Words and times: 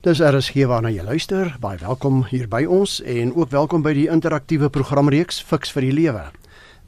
Dis 0.00 0.16
RSG 0.24 0.62
waarna 0.64 0.88
jy 0.88 1.02
luister. 1.04 1.50
Baie 1.60 1.76
welkom 1.76 2.22
hier 2.30 2.46
by 2.48 2.62
ons 2.64 3.02
en 3.04 3.34
ook 3.36 3.50
welkom 3.52 3.82
by 3.84 3.90
die 3.92 4.06
interaktiewe 4.08 4.70
programreeks 4.72 5.42
Fix 5.44 5.74
vir 5.74 5.84
die 5.84 5.90
Lewe. 5.92 6.22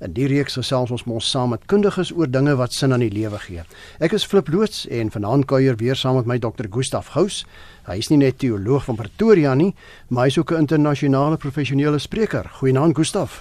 In 0.00 0.14
die 0.16 0.24
reeks 0.30 0.56
gesels 0.56 0.94
ons 0.96 1.04
mos 1.04 1.26
saam 1.28 1.52
met 1.52 1.67
kundiges 1.68 2.08
oor 2.17 2.30
dinge 2.33 2.54
wat 2.56 2.72
sin 2.72 2.96
aan 2.96 3.04
die 3.04 3.12
lewe 3.12 3.36
gee. 3.42 3.67
Ek 4.00 4.17
is 4.17 4.25
Flip 4.25 4.48
loods 4.48 4.86
en 4.88 5.12
vanaand 5.12 5.44
kuier 5.44 5.76
weer 5.76 6.00
saam 6.00 6.17
met 6.22 6.30
my 6.30 6.38
Dr. 6.40 6.70
Gustaf 6.72 7.10
Gous. 7.12 7.42
Hy 7.84 7.98
is 8.00 8.09
nie 8.09 8.22
net 8.22 8.38
teoloog 8.40 8.88
van 8.88 8.96
Pretoria 8.96 9.53
nie, 9.61 9.75
maar 10.09 10.25
hy 10.25 10.33
is 10.33 10.39
ook 10.39 10.53
'n 10.53 10.65
internasionale 10.65 11.37
professionele 11.37 11.99
spreker. 11.99 12.49
Goeienaand 12.49 12.97
Gustaf. 12.97 13.39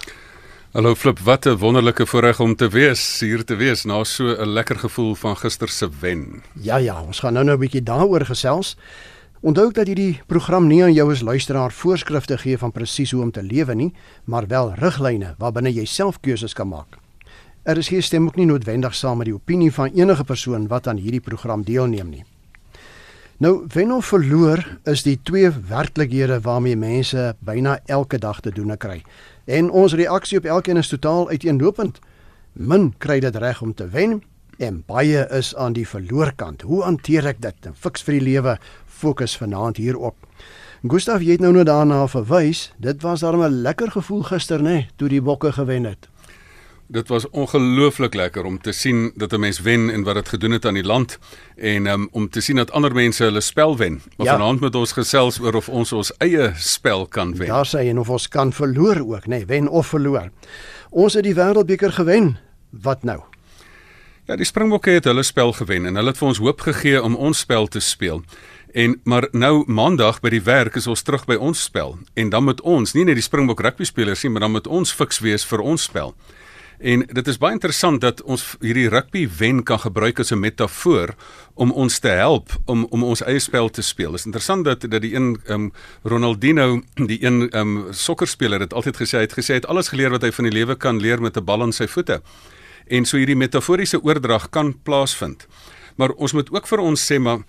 Hallo 0.72 0.94
Flip, 0.94 1.18
wat 1.18 1.46
'n 1.46 1.56
wonderlike 1.56 2.06
voorreg 2.06 2.40
om 2.40 2.56
te 2.56 2.68
wees 2.68 3.20
hier 3.20 3.44
te 3.44 3.56
wees 3.56 3.84
na 3.84 4.04
so 4.04 4.36
'n 4.36 4.48
lekker 4.48 4.76
gevoel 4.78 5.14
van 5.14 5.36
gister 5.36 5.68
se 5.68 5.88
wen. 6.00 6.42
Ja 6.60 6.76
ja, 6.76 7.02
ons 7.02 7.20
gaan 7.20 7.32
nou 7.32 7.44
nou 7.44 7.56
'n 7.56 7.60
bietjie 7.60 7.82
daaroor 7.82 8.26
gesels. 8.26 8.76
Onthou 9.42 9.72
dat 9.74 9.88
hierdie 9.90 10.20
program 10.30 10.68
nie 10.70 10.84
aan 10.86 10.92
jou 10.94 11.08
as 11.10 11.24
luisteraar 11.26 11.72
voorskrifte 11.74 12.36
gee 12.38 12.58
van 12.58 12.70
presies 12.70 13.10
hoe 13.10 13.24
om 13.24 13.32
te 13.34 13.42
lewe 13.42 13.74
nie, 13.74 13.88
maar 14.24 14.46
wel 14.46 14.70
riglyne 14.78 15.32
waarbinne 15.40 15.72
jy 15.74 15.82
self 15.90 16.20
keuses 16.22 16.54
kan 16.54 16.70
maak. 16.70 16.94
Er 17.66 17.78
is 17.78 17.90
hier 17.90 18.06
stem 18.06 18.30
ook 18.30 18.38
nie 18.38 18.46
noodwendig 18.46 18.94
saam 18.94 19.18
met 19.18 19.26
die 19.26 19.34
opinie 19.34 19.72
van 19.74 19.90
enige 19.98 20.24
persoon 20.24 20.68
wat 20.70 20.86
aan 20.86 21.02
hierdie 21.02 21.20
program 21.20 21.66
deelneem 21.66 22.14
nie. 22.14 22.24
Nou, 23.42 23.66
wen 23.74 23.90
of 23.90 24.06
verloor 24.06 24.62
is 24.86 25.02
die 25.02 25.18
twee 25.26 25.50
werklikhede 25.50 26.38
waarmee 26.46 26.78
mense 26.78 27.32
byna 27.42 27.80
elke 27.90 28.22
dag 28.22 28.40
te 28.40 28.54
doen 28.54 28.76
kry. 28.78 29.02
En 29.44 29.70
ons 29.70 29.98
reaksie 29.98 30.38
op 30.38 30.44
elkeen 30.46 30.78
is 30.78 30.88
totaal 30.94 31.28
uiteenlopend. 31.34 31.98
Min 32.52 32.92
kry 32.98 33.18
dit 33.18 33.36
reg 33.36 33.62
om 33.62 33.74
te 33.74 33.90
wen 33.90 34.20
en 34.62 34.82
baie 34.86 35.26
is 35.34 35.54
aan 35.56 35.74
die 35.74 35.86
verloorkant. 35.88 36.62
Hoe 36.62 36.82
hanteer 36.82 37.26
ek 37.32 37.40
dit? 37.42 37.66
En 37.66 37.74
fiks 37.74 38.04
vir 38.06 38.18
die 38.18 38.24
lewe 38.26 38.56
fokus 39.02 39.36
vanaand 39.40 39.80
hierop. 39.82 40.16
Gustav, 40.82 41.22
jy 41.22 41.36
het 41.36 41.42
nou 41.42 41.52
net 41.54 41.68
daarna 41.68 42.04
verwys. 42.10 42.70
Dit 42.82 43.02
was 43.06 43.22
darem 43.22 43.42
'n 43.42 43.62
lekker 43.62 43.90
gevoel 43.90 44.22
gister, 44.22 44.58
nê, 44.58 44.62
nee, 44.62 44.88
toe 44.96 45.08
die 45.08 45.22
bokke 45.22 45.52
gewen 45.52 45.84
het. 45.84 46.08
Dit 46.86 47.08
was 47.08 47.28
ongelooflik 47.30 48.14
lekker 48.14 48.44
om 48.44 48.60
te 48.60 48.72
sien 48.72 49.12
dat 49.16 49.32
'n 49.32 49.40
mens 49.40 49.60
wen 49.60 49.90
en 49.90 50.02
wat 50.02 50.14
dit 50.14 50.28
gedoen 50.28 50.50
het 50.50 50.64
aan 50.64 50.74
die 50.74 50.84
land 50.84 51.18
en 51.56 51.86
um, 51.86 52.08
om 52.10 52.28
te 52.28 52.40
sien 52.40 52.56
dat 52.56 52.70
ander 52.70 52.94
mense 52.94 53.24
hulle 53.24 53.40
spel 53.40 53.76
wen. 53.76 54.02
Maar 54.16 54.26
ja. 54.26 54.36
vanaand 54.36 54.60
met 54.60 54.74
ons 54.74 54.92
gesels 54.92 55.40
oor 55.40 55.54
of 55.54 55.68
ons 55.68 55.92
ons 55.92 56.12
eie 56.18 56.52
spel 56.56 57.06
kan 57.06 57.36
wen. 57.36 57.48
Daar 57.48 57.66
sê 57.66 57.88
en 57.88 57.98
of 57.98 58.08
ons 58.08 58.28
kan 58.28 58.52
verloor 58.52 59.00
ook, 59.00 59.26
nê, 59.26 59.28
nee, 59.28 59.46
wen 59.46 59.68
of 59.68 59.86
verloor. 59.86 60.30
Ons 60.90 61.14
het 61.14 61.24
die 61.24 61.34
wêreldbeker 61.34 61.92
gewen. 61.92 62.38
Wat 62.70 63.02
nou? 63.02 63.20
Ja, 64.24 64.36
die 64.36 64.46
Springbokke 64.46 64.90
het 64.90 65.04
hulle 65.04 65.22
spel 65.22 65.52
gewen 65.52 65.86
en 65.86 65.96
hulle 65.98 66.08
het 66.08 66.18
vir 66.18 66.28
ons 66.28 66.38
hoop 66.38 66.60
gegee 66.60 67.02
om 67.02 67.16
ons 67.16 67.38
spel 67.38 67.66
te 67.66 67.80
speel. 67.80 68.22
En 68.72 69.00
maar 69.04 69.28
nou 69.32 69.64
maandag 69.66 70.20
by 70.24 70.30
die 70.32 70.42
werk 70.42 70.78
is 70.80 70.86
ons 70.88 71.02
terug 71.04 71.26
by 71.28 71.36
ons 71.36 71.60
spel 71.60 71.98
en 72.16 72.30
dan 72.32 72.44
moet 72.44 72.60
ons 72.64 72.94
nie 72.96 73.04
net 73.04 73.18
die 73.20 73.24
Springbok 73.24 73.60
rugby 73.60 73.84
spelers 73.84 74.24
sien 74.24 74.32
maar 74.32 74.46
dan 74.46 74.54
moet 74.54 74.66
ons 74.66 74.92
fiks 74.96 75.20
wees 75.20 75.44
vir 75.44 75.60
ons 75.60 75.82
spel. 75.90 76.14
En 76.80 77.04
dit 77.04 77.28
is 77.28 77.38
baie 77.38 77.54
interessant 77.54 78.00
dat 78.02 78.22
ons 78.24 78.42
hierdie 78.64 78.88
rugby 78.90 79.26
wen 79.38 79.60
kan 79.62 79.78
gebruik 79.78 80.18
as 80.20 80.32
'n 80.32 80.40
metafoor 80.40 81.14
om 81.54 81.70
ons 81.72 81.98
te 81.98 82.08
help 82.08 82.50
om 82.64 82.86
om 82.90 83.04
ons 83.04 83.22
eie 83.22 83.38
spel 83.38 83.68
te 83.68 83.82
speel. 83.82 84.10
Dit 84.10 84.20
is 84.20 84.26
interessant 84.26 84.64
dat 84.64 84.80
dat 84.80 85.02
die 85.02 85.14
een 85.14 85.38
um, 85.48 85.72
Ronaldinho, 86.02 86.80
die 86.94 87.24
een 87.24 87.56
um, 87.56 87.92
sokkerspeler 87.92 88.60
het 88.60 88.72
altyd 88.72 88.96
gesê 88.96 89.16
hy 89.16 89.20
het 89.28 89.36
gesê 89.38 89.48
hy 89.48 89.60
het 89.60 89.66
alles 89.66 89.88
geleer 89.88 90.10
wat 90.10 90.22
hy 90.22 90.32
van 90.32 90.44
die 90.44 90.58
lewe 90.58 90.76
kan 90.76 91.00
leer 91.00 91.20
met 91.20 91.36
'n 91.36 91.44
bal 91.44 91.62
aan 91.62 91.72
sy 91.72 91.86
voete. 91.86 92.22
En 92.86 93.04
so 93.04 93.16
hierdie 93.16 93.36
metaforiese 93.36 94.02
oordrag 94.02 94.50
kan 94.50 94.74
plaasvind. 94.82 95.46
Maar 95.96 96.10
ons 96.10 96.32
moet 96.32 96.50
ook 96.50 96.66
vir 96.66 96.78
ons 96.78 97.12
sê 97.12 97.18
maar 97.20 97.44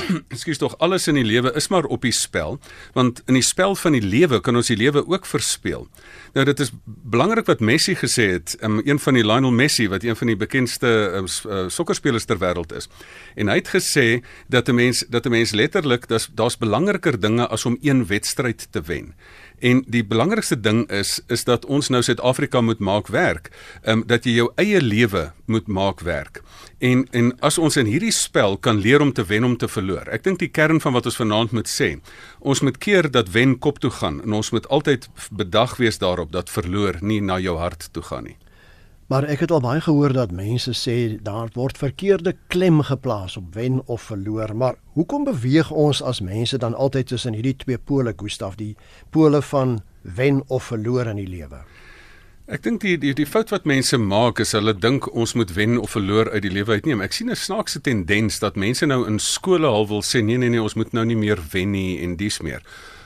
ekskuus 0.34 0.58
tog 0.58 0.76
alles 0.78 1.08
in 1.08 1.14
die 1.14 1.26
lewe 1.26 1.52
is 1.58 1.68
maar 1.68 1.84
op 1.84 2.02
die 2.02 2.12
spel 2.12 2.58
want 2.92 3.22
in 3.26 3.34
die 3.34 3.44
spel 3.46 3.74
van 3.76 3.96
die 3.96 4.02
lewe 4.04 4.40
kan 4.40 4.56
ons 4.56 4.70
die 4.72 4.76
lewe 4.76 5.04
ook 5.06 5.26
verspeel. 5.26 5.88
Nou 6.32 6.44
dit 6.48 6.60
is 6.60 6.72
belangrik 6.84 7.46
wat 7.46 7.60
Messi 7.60 7.94
gesê 7.98 8.28
het, 8.36 8.56
um, 8.62 8.80
een 8.84 8.98
van 8.98 9.14
die 9.14 9.24
Lionel 9.24 9.52
Messi 9.52 9.88
wat 9.92 10.04
een 10.04 10.16
van 10.16 10.32
die 10.32 10.36
bekendste 10.36 10.88
um, 11.18 11.28
uh, 11.46 11.66
sokkerspelers 11.68 12.24
ter 12.24 12.40
wêreld 12.40 12.72
is. 12.76 12.88
En 13.36 13.52
hy 13.52 13.58
het 13.60 13.72
gesê 13.74 14.22
dat 14.48 14.68
'n 14.68 14.74
mens 14.74 15.04
dat 15.08 15.26
'n 15.26 15.30
mens 15.30 15.52
letterlik 15.52 16.08
daar's 16.08 16.30
daar's 16.34 16.58
belangriker 16.58 17.20
dinge 17.20 17.46
as 17.48 17.64
om 17.64 17.78
een 17.80 18.06
wedstryd 18.06 18.68
te 18.70 18.80
wen. 18.80 19.14
En 19.62 19.84
die 19.86 20.02
belangrikste 20.02 20.56
ding 20.58 20.82
is 20.90 21.20
is 21.30 21.44
dat 21.46 21.64
ons 21.70 21.88
nou 21.94 22.00
Suid-Afrika 22.02 22.60
moet 22.60 22.80
maak 22.82 23.06
werk. 23.14 23.52
Ehm 23.82 24.02
um, 24.02 24.06
dat 24.10 24.26
jy 24.26 24.34
jou 24.40 24.48
eie 24.58 24.80
lewe 24.82 25.30
moet 25.46 25.68
maak 25.70 26.02
werk. 26.02 26.42
En 26.78 27.06
en 27.10 27.30
as 27.40 27.58
ons 27.58 27.76
in 27.78 27.86
hierdie 27.86 28.10
spel 28.10 28.58
kan 28.58 28.82
leer 28.82 29.00
om 29.00 29.12
te 29.12 29.24
wen 29.24 29.44
om 29.44 29.56
te 29.56 29.70
verloor. 29.70 30.10
Ek 30.10 30.26
dink 30.26 30.42
die 30.42 30.50
kern 30.50 30.82
van 30.82 30.98
wat 30.98 31.06
ons 31.06 31.20
vanaand 31.20 31.54
moet 31.54 31.70
sê, 31.70 31.94
ons 32.40 32.60
moet 32.60 32.78
keer 32.78 33.10
dat 33.10 33.30
wen 33.30 33.58
kop 33.58 33.78
toe 33.78 33.90
gaan 34.02 34.18
en 34.22 34.32
ons 34.42 34.50
moet 34.50 34.66
altyd 34.68 35.06
bedag 35.30 35.76
wees 35.78 36.02
daarop 36.02 36.32
dat 36.32 36.50
verloor 36.50 36.98
nie 37.00 37.20
na 37.20 37.38
jou 37.38 37.58
hart 37.62 37.92
toe 37.92 38.02
gaan 38.02 38.32
nie. 38.32 38.41
Maar 39.12 39.26
ek 39.28 39.42
het 39.44 39.50
al 39.52 39.60
baie 39.60 39.80
gehoor 39.84 40.14
dat 40.16 40.30
mense 40.32 40.72
sê 40.72 40.94
daar 41.20 41.50
word 41.52 41.76
verkeerde 41.76 42.32
klem 42.48 42.78
geplaas 42.80 43.34
op 43.36 43.50
wen 43.54 43.82
of 43.84 44.06
verloor, 44.08 44.54
maar 44.56 44.78
hoekom 44.96 45.26
beweeg 45.28 45.68
ons 45.70 46.00
as 46.00 46.22
mense 46.24 46.56
dan 46.56 46.72
altyd 46.74 47.10
tussen 47.12 47.36
hierdie 47.36 47.56
twee 47.60 47.76
pole, 47.76 48.14
Gustaf, 48.16 48.56
die 48.56 48.72
pole 49.12 49.42
van 49.42 49.82
wen 50.00 50.40
of 50.48 50.70
verloor 50.70 51.10
in 51.12 51.20
die 51.20 51.28
lewe? 51.28 51.60
Ek 52.48 52.64
dink 52.64 52.80
die, 52.80 52.94
die 52.96 53.12
die 53.12 53.28
fout 53.28 53.52
wat 53.52 53.68
mense 53.68 54.00
maak 54.00 54.40
is 54.40 54.56
hulle 54.56 54.72
dink 54.72 55.10
ons 55.12 55.36
moet 55.36 55.52
wen 55.60 55.76
of 55.76 55.92
verloor 55.92 56.32
uit 56.32 56.46
die 56.48 56.54
lewe 56.56 56.80
uitneem. 56.80 57.04
Ek 57.04 57.12
sien 57.12 57.28
'n 57.28 57.36
snaakse 57.36 57.84
tendens 57.84 58.40
dat 58.40 58.56
mense 58.56 58.86
nou 58.86 59.04
in 59.04 59.18
skole 59.18 59.68
al 59.68 59.86
wil 59.92 60.00
sê 60.00 60.24
nee 60.24 60.38
nee 60.38 60.48
nee, 60.48 60.62
ons 60.62 60.74
moet 60.74 60.92
nou 60.92 61.04
nie 61.04 61.20
meer 61.20 61.38
wen 61.52 61.70
nie 61.70 62.00
en 62.00 62.16
dis 62.16 62.40
meer. 62.40 62.64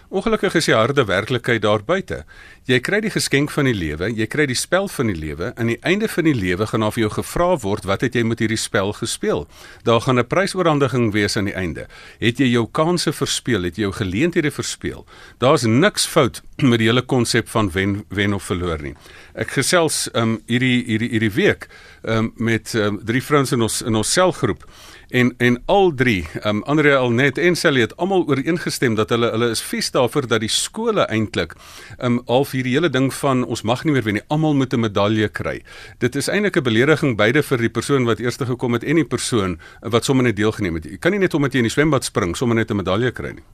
Ongelukkig 0.08 0.54
is 0.54 0.68
die 0.68 0.74
harde 0.74 1.02
werklikheid 1.04 1.62
daar 1.64 1.82
buite. 1.82 2.20
Jy 2.66 2.78
kry 2.82 3.00
die 3.02 3.10
geskenk 3.10 3.50
van 3.50 3.66
die 3.66 3.74
lewe, 3.74 4.06
jy 4.14 4.26
kry 4.30 4.46
die 4.46 4.58
spel 4.58 4.86
van 4.90 5.10
die 5.10 5.16
lewe. 5.18 5.50
Aan 5.58 5.72
die 5.72 5.78
einde 5.82 6.06
van 6.10 6.28
die 6.28 6.34
lewe 6.34 6.66
gaan 6.70 6.86
af 6.86 6.98
jou 6.98 7.08
gevra 7.10 7.48
word 7.62 7.88
wat 7.90 8.04
het 8.06 8.14
jy 8.14 8.22
met 8.26 8.42
hierdie 8.42 8.58
spel 8.58 8.94
gespeel? 8.94 9.46
Daar 9.82 10.00
gaan 10.00 10.18
'n 10.18 10.26
prysoorhandiging 10.26 11.12
wees 11.12 11.36
aan 11.36 11.50
die 11.50 11.54
einde. 11.54 11.88
Het 12.18 12.38
jy 12.38 12.46
jou 12.54 12.66
kansse 12.70 13.12
verspeel? 13.12 13.62
Het 13.62 13.76
jy 13.76 13.82
jou 13.82 13.92
geleenthede 13.92 14.50
verspeel? 14.50 15.06
Daar's 15.38 15.62
niks 15.62 16.06
fout 16.06 16.42
met 16.70 16.78
die 16.78 16.86
hele 16.86 17.02
konsep 17.02 17.48
van 17.48 17.70
wen 17.72 18.04
wen 18.08 18.34
of 18.34 18.42
verloor 18.42 18.82
nie. 18.82 18.94
Ek 19.34 19.50
gesels 19.50 20.08
um 20.14 20.40
hierdie 20.46 20.84
hierdie 20.86 21.10
hierdie 21.10 21.34
week 21.34 21.68
um 22.02 22.32
met 22.36 22.74
um, 22.74 23.00
drie 23.04 23.22
vrouens 23.22 23.52
in 23.52 23.62
ons 23.62 23.82
in 23.82 23.94
ons 23.94 24.12
selgroep 24.12 24.64
en 25.08 25.34
en 25.36 25.62
al 25.66 25.94
drie, 25.94 26.26
um 26.44 26.62
Andrea 26.62 26.96
Alnet 26.96 27.38
en 27.38 27.56
Sally 27.56 27.80
het 27.80 27.96
almal 27.96 28.24
ooreengestem 28.26 28.94
dat 28.94 29.10
hulle 29.14 29.30
hulle 29.30 29.50
is 29.54 29.62
vies 29.62 29.90
daarvoor 29.94 30.26
dat 30.26 30.42
die 30.42 30.50
skole 30.50 31.06
eintlik 31.06 31.54
um 32.02 32.18
half 32.26 32.50
hierdie 32.56 32.74
hele 32.74 32.90
ding 32.90 33.12
van 33.14 33.44
ons 33.44 33.62
mag 33.62 33.84
nie 33.84 33.94
meer 33.94 34.06
wen 34.06 34.18
nie, 34.18 34.24
almal 34.28 34.54
moet 34.54 34.74
'n 34.74 34.80
medalje 34.80 35.28
kry. 35.28 35.62
Dit 35.98 36.16
is 36.16 36.28
eintlik 36.28 36.56
'n 36.56 36.62
belediging 36.62 37.16
beide 37.16 37.42
vir 37.42 37.58
die 37.58 37.70
persoon 37.70 38.04
wat 38.04 38.18
eers 38.18 38.36
gekom 38.36 38.72
het 38.72 38.84
en 38.84 38.96
die 38.96 39.04
persoon 39.04 39.58
wat 39.80 40.04
sommer 40.04 40.24
net 40.24 40.36
deelgeneem 40.36 40.74
het. 40.74 40.84
Jy 40.84 40.98
kan 40.98 41.12
nie 41.12 41.20
net 41.20 41.34
omdat 41.34 41.52
jy 41.52 41.58
in 41.58 41.70
die 41.70 41.70
swembad 41.70 42.04
spring 42.04 42.36
sommer 42.36 42.56
net 42.56 42.70
'n 42.70 42.76
medalje 42.76 43.12
kry 43.12 43.30
nie. 43.30 43.44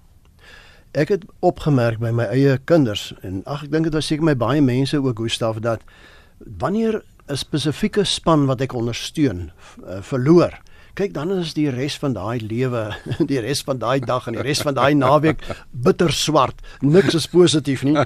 Ek 0.93 1.09
het 1.09 1.25
opgemerk 1.41 1.99
by 1.99 2.11
my 2.11 2.25
eie 2.25 2.59
kinders 2.65 3.15
en 3.23 3.43
ag 3.47 3.65
ek 3.65 3.71
dink 3.71 3.85
dit 3.85 3.95
was 3.95 4.07
seker 4.07 4.25
my 4.25 4.37
baie 4.37 4.61
mense 4.61 4.97
ook 4.97 5.19
Gustaf 5.19 5.61
dat 5.61 5.81
wanneer 6.59 7.03
'n 7.29 7.37
spesifieke 7.37 8.05
span 8.05 8.47
wat 8.47 8.61
ek 8.61 8.75
ondersteun 8.75 9.51
uh, 9.87 10.03
verloor 10.03 10.59
kyk 10.99 11.15
dan 11.15 11.31
is 11.39 11.55
die 11.57 11.71
res 11.73 11.97
van 12.01 12.13
daai 12.17 12.41
lewe, 12.45 12.85
die 13.31 13.41
res 13.41 13.63
van 13.65 13.81
daai 13.81 14.01
dag 14.05 14.27
en 14.29 14.37
die 14.37 14.45
res 14.45 14.63
van 14.65 14.77
daai 14.77 14.95
naweek 14.99 15.41
bitter 15.71 16.13
swart. 16.13 16.61
Niks 16.81 17.17
is 17.19 17.29
positief 17.33 17.85
nie. 17.87 17.97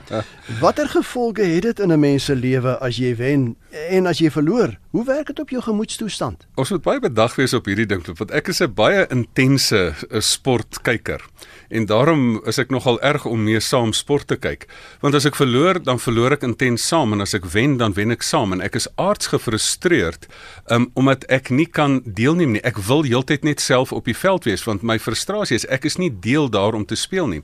Watter 0.60 0.88
gevolge 0.92 1.46
het 1.46 1.62
dit 1.66 1.80
in 1.80 1.92
'n 1.92 2.00
mens 2.00 2.24
se 2.24 2.34
lewe 2.34 2.78
as 2.78 2.96
jy 2.96 3.14
wen 3.16 3.56
en 3.90 4.06
as 4.06 4.18
jy 4.18 4.30
verloor? 4.30 4.78
Hoe 4.96 5.04
werk 5.04 5.26
dit 5.26 5.38
op 5.38 5.50
jou 5.50 5.62
gemoedstoestand? 5.62 6.46
Ons 6.54 6.70
moet 6.72 6.82
baie 6.82 7.00
bedag 7.04 7.34
wees 7.36 7.52
op 7.52 7.66
hierdie 7.68 7.84
ding 7.84 8.00
want 8.06 8.30
ek 8.32 8.46
is 8.48 8.62
'n 8.64 8.72
baie 8.72 9.02
intense 9.12 9.76
eh, 9.76 10.20
sportkyker 10.24 11.20
en 11.68 11.86
daarom 11.86 12.40
is 12.46 12.58
ek 12.58 12.70
nogal 12.70 12.96
erg 13.02 13.26
om 13.26 13.44
mee 13.44 13.60
saam 13.60 13.92
sport 13.92 14.26
te 14.26 14.36
kyk. 14.36 14.64
Want 15.00 15.14
as 15.14 15.26
ek 15.26 15.36
verloor, 15.36 15.82
dan 15.82 15.98
verloor 15.98 16.32
ek 16.32 16.42
intens 16.42 16.86
saam 16.88 17.12
en 17.12 17.20
as 17.20 17.34
ek 17.34 17.44
wen, 17.44 17.76
dan 17.76 17.92
wen 17.92 18.10
ek 18.10 18.22
saam 18.22 18.52
en 18.52 18.60
ek 18.60 18.74
is 18.74 18.88
aards 18.96 19.26
gefrustreerd 19.26 20.26
um, 20.70 20.90
omdat 20.94 21.24
ek 21.28 21.50
nie 21.50 21.66
kan 21.66 22.00
deelneem 22.04 22.52
nie. 22.52 22.64
Ek 22.64 22.78
wil 22.78 23.02
heeltyd 23.02 23.44
net 23.44 23.60
self 23.60 23.92
op 23.92 24.04
die 24.04 24.16
veld 24.16 24.44
wees 24.44 24.64
want 24.64 24.82
my 24.82 24.98
frustrasie 24.98 25.56
is 25.56 25.66
ek 25.66 25.84
is 25.84 25.98
nie 25.98 26.10
deel 26.20 26.48
daar 26.48 26.74
om 26.74 26.86
te 26.86 26.96
speel 26.96 27.26
nie. 27.26 27.42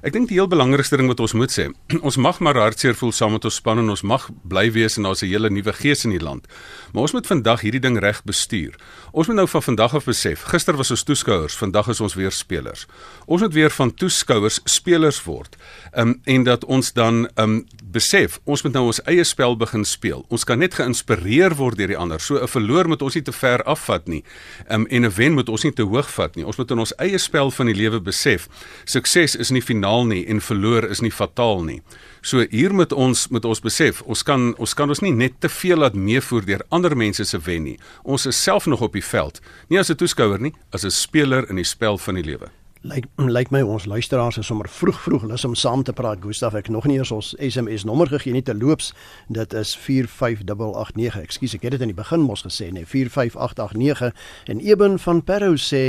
Ek 0.00 0.14
dink 0.14 0.30
die 0.30 0.38
heel 0.38 0.48
belangrikste 0.48 0.96
ding 0.96 1.10
wat 1.10 1.20
ons 1.20 1.34
moet 1.36 1.52
sê, 1.52 1.66
ons 2.08 2.16
mag 2.16 2.38
maar 2.40 2.56
hartseer 2.56 2.96
voel 2.96 3.12
saam 3.12 3.34
met 3.36 3.44
ons 3.44 3.58
span 3.60 3.82
en 3.82 3.92
ons 3.92 4.02
mag 4.08 4.30
bly 4.48 4.70
wees 4.72 4.96
en 4.96 5.04
daar's 5.04 5.20
'n 5.22 5.28
hele 5.28 5.50
nuwe 5.52 5.72
gees 5.76 6.04
in 6.08 6.14
die 6.16 6.22
land. 6.22 6.48
Maar 6.92 7.02
ons 7.02 7.12
moet 7.12 7.26
vandag 7.26 7.60
hierdie 7.60 7.84
ding 7.84 7.98
reg 8.00 8.22
bestuur. 8.24 8.78
Ons 9.12 9.26
moet 9.28 9.36
nou 9.36 9.48
van 9.48 9.62
vandag 9.62 9.94
af 9.94 10.04
besef, 10.04 10.42
gister 10.48 10.76
was 10.76 10.90
ons 10.90 11.04
toeskouers, 11.04 11.56
vandag 11.56 11.88
is 11.88 12.00
ons 12.00 12.14
weer 12.14 12.32
spelers. 12.32 12.86
Ons 13.26 13.42
moet 13.42 13.52
weer 13.52 13.70
van 13.70 13.94
toeskouers 13.94 14.60
spelers 14.64 15.20
word. 15.24 15.56
Um 15.92 16.20
en 16.24 16.44
dat 16.44 16.64
ons 16.64 16.92
dan 16.92 17.28
um 17.36 17.66
besef 17.92 18.38
ons 18.44 18.62
moet 18.62 18.72
nou 18.72 18.84
ons 18.90 19.00
eie 19.10 19.24
spel 19.24 19.56
begin 19.56 19.84
speel. 19.84 20.24
Ons 20.28 20.44
kan 20.48 20.58
net 20.58 20.74
geïnspireer 20.78 21.56
word 21.58 21.78
deur 21.80 21.90
die 21.92 21.98
ander. 21.98 22.20
So 22.20 22.38
'n 22.38 22.48
verloor 22.48 22.88
moet 22.88 23.02
ons 23.02 23.14
nie 23.14 23.22
te 23.22 23.32
ver 23.32 23.62
afvat 23.64 24.08
nie. 24.08 24.24
Um, 24.68 24.86
en 24.86 25.04
'n 25.04 25.10
wen 25.10 25.32
moet 25.32 25.48
ons 25.48 25.64
nie 25.64 25.72
te 25.72 25.82
hoog 25.82 26.10
vat 26.10 26.36
nie. 26.36 26.44
Ons 26.44 26.56
moet 26.56 26.70
in 26.70 26.78
ons 26.78 26.92
eie 26.98 27.18
spel 27.18 27.50
van 27.50 27.66
die 27.66 27.74
lewe 27.74 28.00
besef. 28.00 28.48
Sukses 28.84 29.36
is 29.36 29.50
nie 29.50 29.62
finaal 29.62 30.06
nie 30.06 30.26
en 30.26 30.40
verloor 30.40 30.84
is 30.84 31.00
nie 31.00 31.10
fataal 31.10 31.64
nie. 31.64 31.82
So 32.22 32.46
hier 32.50 32.74
moet 32.74 32.92
ons 32.92 33.28
moet 33.28 33.44
ons 33.44 33.60
besef, 33.60 34.02
ons 34.02 34.22
kan 34.22 34.54
ons 34.58 34.74
kan 34.74 34.88
ons 34.88 35.00
nie 35.00 35.12
net 35.12 35.40
te 35.40 35.48
veel 35.48 35.78
laat 35.78 35.94
meevoer 35.94 36.44
deur 36.44 36.64
ander 36.68 36.96
mense 36.96 37.24
se 37.24 37.38
wen 37.38 37.64
nie. 37.64 37.78
Ons 38.04 38.26
is 38.26 38.42
self 38.42 38.66
nog 38.66 38.80
op 38.80 38.92
die 38.92 39.04
veld, 39.04 39.40
nie 39.68 39.78
as 39.78 39.90
'n 39.90 39.96
toeskouer 39.96 40.40
nie, 40.40 40.52
as 40.72 40.84
'n 40.84 40.90
speler 40.90 41.48
in 41.48 41.56
die 41.56 41.64
spel 41.64 41.98
van 41.98 42.14
die 42.14 42.24
lewe. 42.24 42.50
Lyk 42.80 43.04
lyk 43.20 43.50
my 43.52 43.60
ons 43.60 43.84
luisteraars 43.84 44.38
is 44.40 44.46
sommer 44.48 44.64
vroeg 44.72 44.96
vroeg 45.04 45.24
lus 45.28 45.42
om 45.44 45.52
saam 45.52 45.82
te 45.84 45.92
praat. 45.92 46.22
Gustaf, 46.24 46.54
ek 46.56 46.70
nog 46.72 46.86
nie 46.88 46.94
eens 46.96 47.10
ons 47.12 47.34
SMS 47.36 47.82
nommer 47.84 48.08
gegee 48.08 48.32
nie 48.32 48.40
te 48.40 48.54
loops. 48.56 48.94
Dit 49.28 49.52
is 49.52 49.74
45889. 49.76 51.18
Ekskuus, 51.20 51.58
ek 51.58 51.66
het 51.66 51.74
dit 51.76 51.82
in 51.84 51.90
die 51.92 51.98
begin 51.98 52.24
mos 52.24 52.40
gesê, 52.46 52.70
nee, 52.72 52.88
45889 52.88 54.14
en 54.54 54.62
Eben 54.64 54.96
van 55.04 55.20
Parow 55.28 55.58
sê 55.60 55.82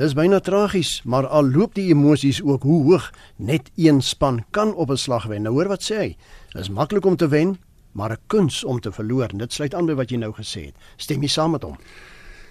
dis 0.00 0.16
byna 0.16 0.40
tragies, 0.40 1.02
maar 1.04 1.28
al 1.28 1.50
loop 1.52 1.76
die 1.76 1.90
emosies 1.92 2.40
ook 2.40 2.64
hoe 2.64 2.78
hoog, 2.88 3.10
net 3.36 3.68
een 3.76 4.00
span 4.00 4.40
kan 4.50 4.72
op 4.72 4.88
'n 4.88 4.96
slag 4.96 5.28
wen. 5.28 5.42
Nou 5.44 5.52
hoor 5.60 5.68
wat 5.68 5.84
sê 5.84 5.96
hy. 5.96 6.16
Dis 6.56 6.72
maklik 6.72 7.04
om 7.04 7.16
te 7.16 7.28
wen, 7.28 7.58
maar 7.92 8.12
'n 8.12 8.24
kuns 8.28 8.64
om 8.64 8.80
te 8.80 8.92
verloor. 8.92 9.28
Dit 9.28 9.52
sluit 9.52 9.74
aan 9.74 9.86
by 9.86 9.94
wat 9.94 10.10
jy 10.10 10.16
nou 10.16 10.32
gesê 10.32 10.72
het. 10.72 10.76
Stem 10.96 11.20
jy 11.20 11.28
saam 11.28 11.50
met 11.50 11.62
hom? 11.62 11.76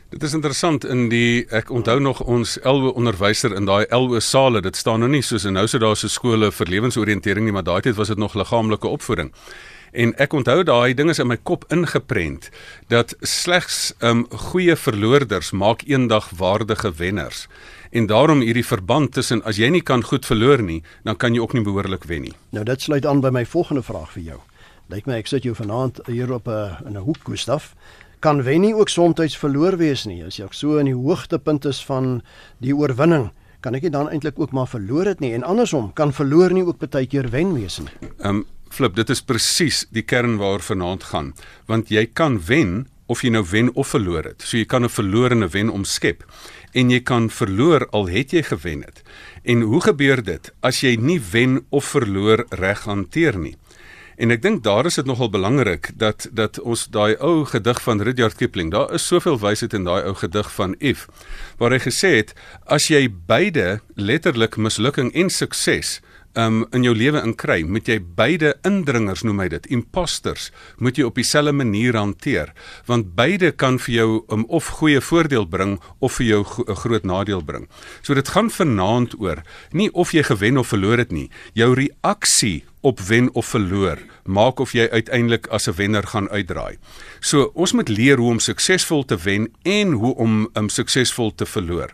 Dit 0.09 0.23
is 0.23 0.33
interessant 0.33 0.85
in 0.89 1.03
die 1.11 1.45
ek 1.53 1.67
onthou 1.69 1.99
nog 2.01 2.23
ons 2.25 2.55
elwe 2.65 2.89
onderwyser 2.97 3.53
in 3.53 3.67
daai 3.69 3.83
elwe 3.93 4.17
sale 4.25 4.57
dit 4.65 4.75
staan 4.75 5.03
nou 5.05 5.09
nie 5.13 5.21
soos 5.21 5.45
en 5.45 5.53
nou 5.53 5.67
sit 5.69 5.83
daar 5.83 5.99
so 6.01 6.09
skole 6.09 6.49
vir 6.49 6.71
lewensoriëntering 6.73 7.45
nie 7.45 7.53
maar 7.53 7.67
daai 7.67 7.83
tyd 7.85 7.93
was 7.99 8.09
dit 8.09 8.17
nog 8.17 8.33
liggaamlike 8.33 8.89
opvoeding. 8.89 9.29
En 9.93 10.15
ek 10.17 10.33
onthou 10.33 10.63
daai 10.65 10.97
ding 10.97 11.13
is 11.13 11.21
in 11.21 11.29
my 11.29 11.37
kop 11.37 11.67
ingeprent 11.69 12.49
dat 12.89 13.13
slegs 13.21 13.93
um 14.01 14.25
goeie 14.49 14.73
verloorders 14.73 15.53
maak 15.53 15.85
eendag 15.85 16.33
waardige 16.41 16.89
wenners. 16.97 17.45
En 17.93 18.09
daarom 18.09 18.41
hierdie 18.41 18.65
verband 18.65 19.13
tussen 19.13 19.45
as 19.45 19.61
jy 19.61 19.69
nie 19.69 19.85
kan 19.85 20.01
goed 20.01 20.25
verloor 20.25 20.65
nie, 20.65 20.81
dan 21.05 21.21
kan 21.21 21.37
jy 21.37 21.45
ook 21.45 21.53
nie 21.53 21.65
behoorlik 21.65 22.09
wen 22.09 22.31
nie. 22.31 22.37
Nou 22.49 22.65
dit 22.65 22.81
sluit 22.81 23.05
aan 23.05 23.21
by 23.21 23.29
my 23.29 23.45
volgende 23.45 23.85
vraag 23.85 24.09
vir 24.17 24.31
jou. 24.33 24.41
Lyk 24.89 25.05
my 25.05 25.19
ek 25.21 25.27
sit 25.29 25.45
jou 25.45 25.53
vanaand 25.53 26.01
hier 26.09 26.31
op 26.33 26.47
'n 26.49 26.87
in 26.87 26.97
'n 26.97 27.05
hoek 27.05 27.21
Gustaf 27.29 27.75
kan 28.19 28.43
wen 28.43 28.61
nie 28.61 28.75
ook 28.75 28.89
soms 28.89 29.37
verloor 29.37 29.77
wees 29.77 30.05
nie. 30.05 30.23
As 30.23 30.37
jy 30.37 30.47
so 30.51 30.77
in 30.77 30.85
die 30.85 30.95
hoogtepunt 30.95 31.65
is 31.65 31.79
van 31.85 32.21
die 32.59 32.75
oorwinning, 32.75 33.31
kan 33.61 33.75
ek 33.75 33.87
dit 33.87 33.91
dan 33.93 34.09
eintlik 34.09 34.39
ook 34.39 34.51
maar 34.55 34.67
verloor 34.67 35.05
het 35.05 35.19
nie 35.19 35.33
en 35.35 35.43
andersom 35.43 35.91
kan 35.93 36.13
verloor 36.15 36.53
nie 36.55 36.63
ook 36.63 36.79
baie 36.79 37.07
keer 37.07 37.29
wen 37.29 37.53
wees 37.53 37.79
nie. 37.79 37.91
Ehm 38.19 38.41
um, 38.41 38.45
flip, 38.69 38.93
dit 38.95 39.09
is 39.09 39.21
presies 39.25 39.87
die 39.89 40.03
kern 40.05 40.37
waar 40.37 40.61
vanaand 40.61 41.03
gaan, 41.09 41.33
want 41.65 41.89
jy 41.89 42.05
kan 42.05 42.37
wen 42.45 42.85
of 43.09 43.23
jy 43.25 43.31
nou 43.33 43.41
wen 43.49 43.71
of 43.73 43.89
verloor 43.95 44.27
het. 44.29 44.43
So 44.45 44.57
jy 44.57 44.65
kan 44.65 44.85
'n 44.85 44.89
verloor 44.89 45.31
en 45.31 45.43
'n 45.43 45.49
wen 45.49 45.69
omskep 45.69 46.23
en 46.73 46.89
jy 46.89 46.99
kan 47.01 47.29
verloor 47.29 47.87
al 47.91 48.07
het 48.07 48.31
jy 48.31 48.43
gewen 48.43 48.83
het. 48.83 49.01
En 49.43 49.61
hoe 49.61 49.81
gebeur 49.81 50.23
dit 50.23 50.51
as 50.61 50.81
jy 50.81 50.95
nie 50.95 51.19
wen 51.31 51.65
of 51.69 51.85
verloor 51.85 52.45
reg 52.49 52.83
hanteer 52.85 53.37
nie? 53.37 53.55
En 54.19 54.33
ek 54.35 54.41
dink 54.43 54.65
daar 54.65 54.83
is 54.83 54.97
dit 54.99 55.07
nogal 55.07 55.29
belangrik 55.31 55.93
dat 55.95 56.25
dat 56.35 56.59
ons 56.59 56.81
daai 56.91 57.15
ou 57.23 57.45
gedig 57.47 57.77
van 57.85 58.01
Rudyard 58.03 58.35
Kipling, 58.35 58.71
daar 58.71 58.91
is 58.93 59.05
soveel 59.07 59.39
wysheid 59.39 59.73
in 59.77 59.87
daai 59.87 60.03
ou 60.09 60.11
gedig 60.19 60.49
van 60.57 60.75
If, 60.83 61.05
waar 61.57 61.71
hy 61.71 61.79
gesê 61.85 62.11
het 62.17 62.33
as 62.67 62.89
jy 62.91 63.05
beide 63.07 63.79
letterlik 63.95 64.57
mislukking 64.59 65.13
en 65.15 65.31
sukses 65.31 66.01
um 66.37 66.65
in 66.75 66.83
jou 66.83 66.91
lewe 66.93 67.21
inkry, 67.23 67.63
moet 67.63 67.87
jy 67.89 67.97
beide 67.99 68.51
indringers 68.67 69.23
noem 69.25 69.39
hy 69.41 69.47
dit, 69.55 69.69
imposters, 69.73 70.49
moet 70.77 70.99
jy 70.99 71.07
op 71.07 71.17
dieselfde 71.17 71.55
manier 71.55 71.95
hanteer, 71.97 72.51
want 72.91 73.15
beide 73.17 73.53
kan 73.55 73.79
vir 73.81 73.95
jou 73.95 74.09
um, 74.29 74.43
of 74.51 74.67
goeie 74.81 75.01
voordeel 75.01 75.47
bring 75.49 75.77
of 75.99 76.19
vir 76.19 76.27
jou 76.27 76.43
'n 76.67 76.75
groot 76.75 77.05
nadeel 77.07 77.41
bring. 77.41 77.67
So 78.03 78.13
dit 78.13 78.27
gaan 78.27 78.51
vanaand 78.51 79.15
oor 79.19 79.43
nie 79.71 79.89
of 79.93 80.11
jy 80.11 80.23
gewen 80.23 80.57
of 80.57 80.67
verloor 80.67 80.97
het 80.97 81.11
nie, 81.11 81.29
jou 81.53 81.73
reaksie 81.73 82.65
op 82.81 82.99
wen 82.99 83.33
of 83.33 83.45
verloor 83.45 83.99
maak 84.29 84.59
of 84.59 84.73
jy 84.77 84.87
uiteindelik 84.89 85.47
as 85.47 85.67
'n 85.67 85.75
wenner 85.75 86.07
gaan 86.07 86.29
uitdraai. 86.29 86.77
So 87.19 87.51
ons 87.53 87.73
moet 87.73 87.89
leer 87.89 88.17
hoe 88.17 88.29
om 88.29 88.39
suksesvol 88.39 89.05
te 89.05 89.17
wen 89.17 89.51
en 89.61 89.91
hoe 89.91 90.15
om 90.15 90.49
um, 90.53 90.69
suksesvol 90.69 91.35
te 91.35 91.45
verloor. 91.45 91.91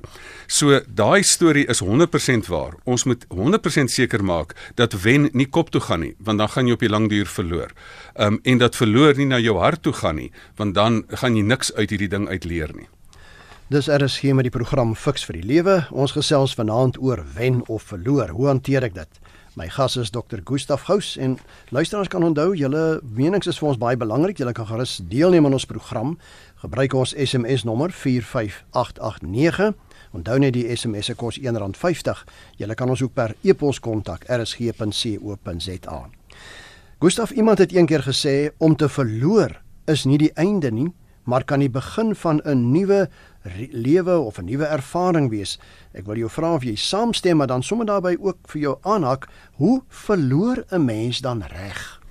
So 0.48 0.80
daai 0.88 1.24
storie 1.24 1.66
is 1.68 1.82
100% 1.82 2.48
waar. 2.48 2.74
Ons 2.84 3.04
moet 3.04 3.26
100% 3.30 3.92
seker 3.92 4.24
maak 4.24 4.56
dat 4.76 5.02
wen 5.02 5.30
nie 5.34 5.50
kop 5.50 5.70
toe 5.70 5.82
gaan 5.82 6.00
nie, 6.00 6.16
want 6.20 6.38
dan 6.38 6.50
gaan 6.50 6.68
jy 6.68 6.74
op 6.74 6.80
die 6.80 6.90
lang 6.90 7.10
duur 7.10 7.26
verloor. 7.26 7.72
Um 8.16 8.40
en 8.44 8.58
dat 8.58 8.76
verloor 8.76 9.18
nie 9.18 9.26
na 9.26 9.40
jou 9.40 9.58
hart 9.58 9.82
toe 9.82 9.94
gaan 9.94 10.16
nie, 10.16 10.32
want 10.56 10.74
dan 10.74 11.04
gaan 11.08 11.36
jy 11.36 11.44
niks 11.44 11.74
uit 11.74 11.90
hierdie 11.90 12.10
ding 12.10 12.28
uitleer 12.28 12.76
nie. 12.76 12.88
Dis 13.68 13.88
RSG 13.88 14.24
met 14.24 14.44
die 14.44 14.54
program 14.54 14.96
Fix 14.96 15.26
vir 15.26 15.34
die 15.34 15.48
Lewe. 15.48 15.88
Ons 15.92 16.12
gesels 16.12 16.54
vanaand 16.54 16.98
oor 17.02 17.24
wen 17.34 17.64
of 17.68 17.84
verloor. 17.84 18.30
Hoe 18.30 18.48
hanteer 18.48 18.84
ek 18.84 18.94
dit? 18.94 19.10
My 19.56 19.70
gas 19.70 19.96
is 19.96 20.12
Dr. 20.12 20.42
Gustaf 20.44 20.82
Gous 20.82 21.18
en 21.18 21.38
luisteraars 21.70 22.08
kan 22.08 22.24
onthou 22.24 22.52
julle 22.60 23.00
menings 23.08 23.48
is 23.48 23.56
vir 23.62 23.70
ons 23.70 23.78
baie 23.80 23.96
belangrik. 23.96 24.36
Julle 24.36 24.52
kan 24.52 24.68
gerus 24.68 24.98
deelneem 25.00 25.46
aan 25.48 25.56
ons 25.56 25.66
program. 25.70 26.18
Gebruik 26.60 26.92
ons 27.00 27.14
SMS 27.16 27.64
nommer 27.64 27.94
45889. 27.96 29.72
Onthou 30.12 30.36
net 30.44 30.58
die 30.58 30.68
SMS 30.76 31.08
se 31.08 31.16
kos 31.16 31.40
R1.50. 31.40 32.26
Julle 32.60 32.76
kan 32.76 32.92
ons 32.92 33.00
ook 33.06 33.16
per 33.16 33.32
e-pos 33.48 33.80
kontak 33.80 34.28
rsg.co.za. 34.28 36.02
Gustaf 37.00 37.32
iemand 37.32 37.64
het 37.64 37.72
eendag 37.72 38.04
gesê 38.10 38.52
om 38.60 38.76
te 38.76 38.92
verloor 38.92 39.56
is 39.88 40.04
nie 40.04 40.20
die 40.20 40.34
einde 40.36 40.68
nie, 40.72 40.92
maar 41.24 41.48
kan 41.48 41.64
die 41.64 41.72
begin 41.72 42.12
van 42.16 42.42
'n 42.44 42.72
nuwe 42.76 43.08
lewe 43.72 44.18
of 44.18 44.38
'n 44.38 44.46
nuwe 44.46 44.66
ervaring 44.66 45.30
wees. 45.30 45.60
Ek 45.94 46.06
wil 46.06 46.16
jou 46.16 46.30
vra 46.30 46.54
of 46.54 46.64
jy 46.64 46.76
saamstem, 46.76 47.38
maar 47.38 47.48
dan 47.48 47.64
sommer 47.64 47.86
daarbey 47.86 48.18
ook 48.20 48.38
vir 48.48 48.62
jou 48.62 48.78
aanhak, 48.82 49.28
hoe 49.54 49.84
verloor 49.90 50.66
'n 50.72 50.86
mens 50.86 51.20
dan 51.22 51.42
reg? 51.42 52.02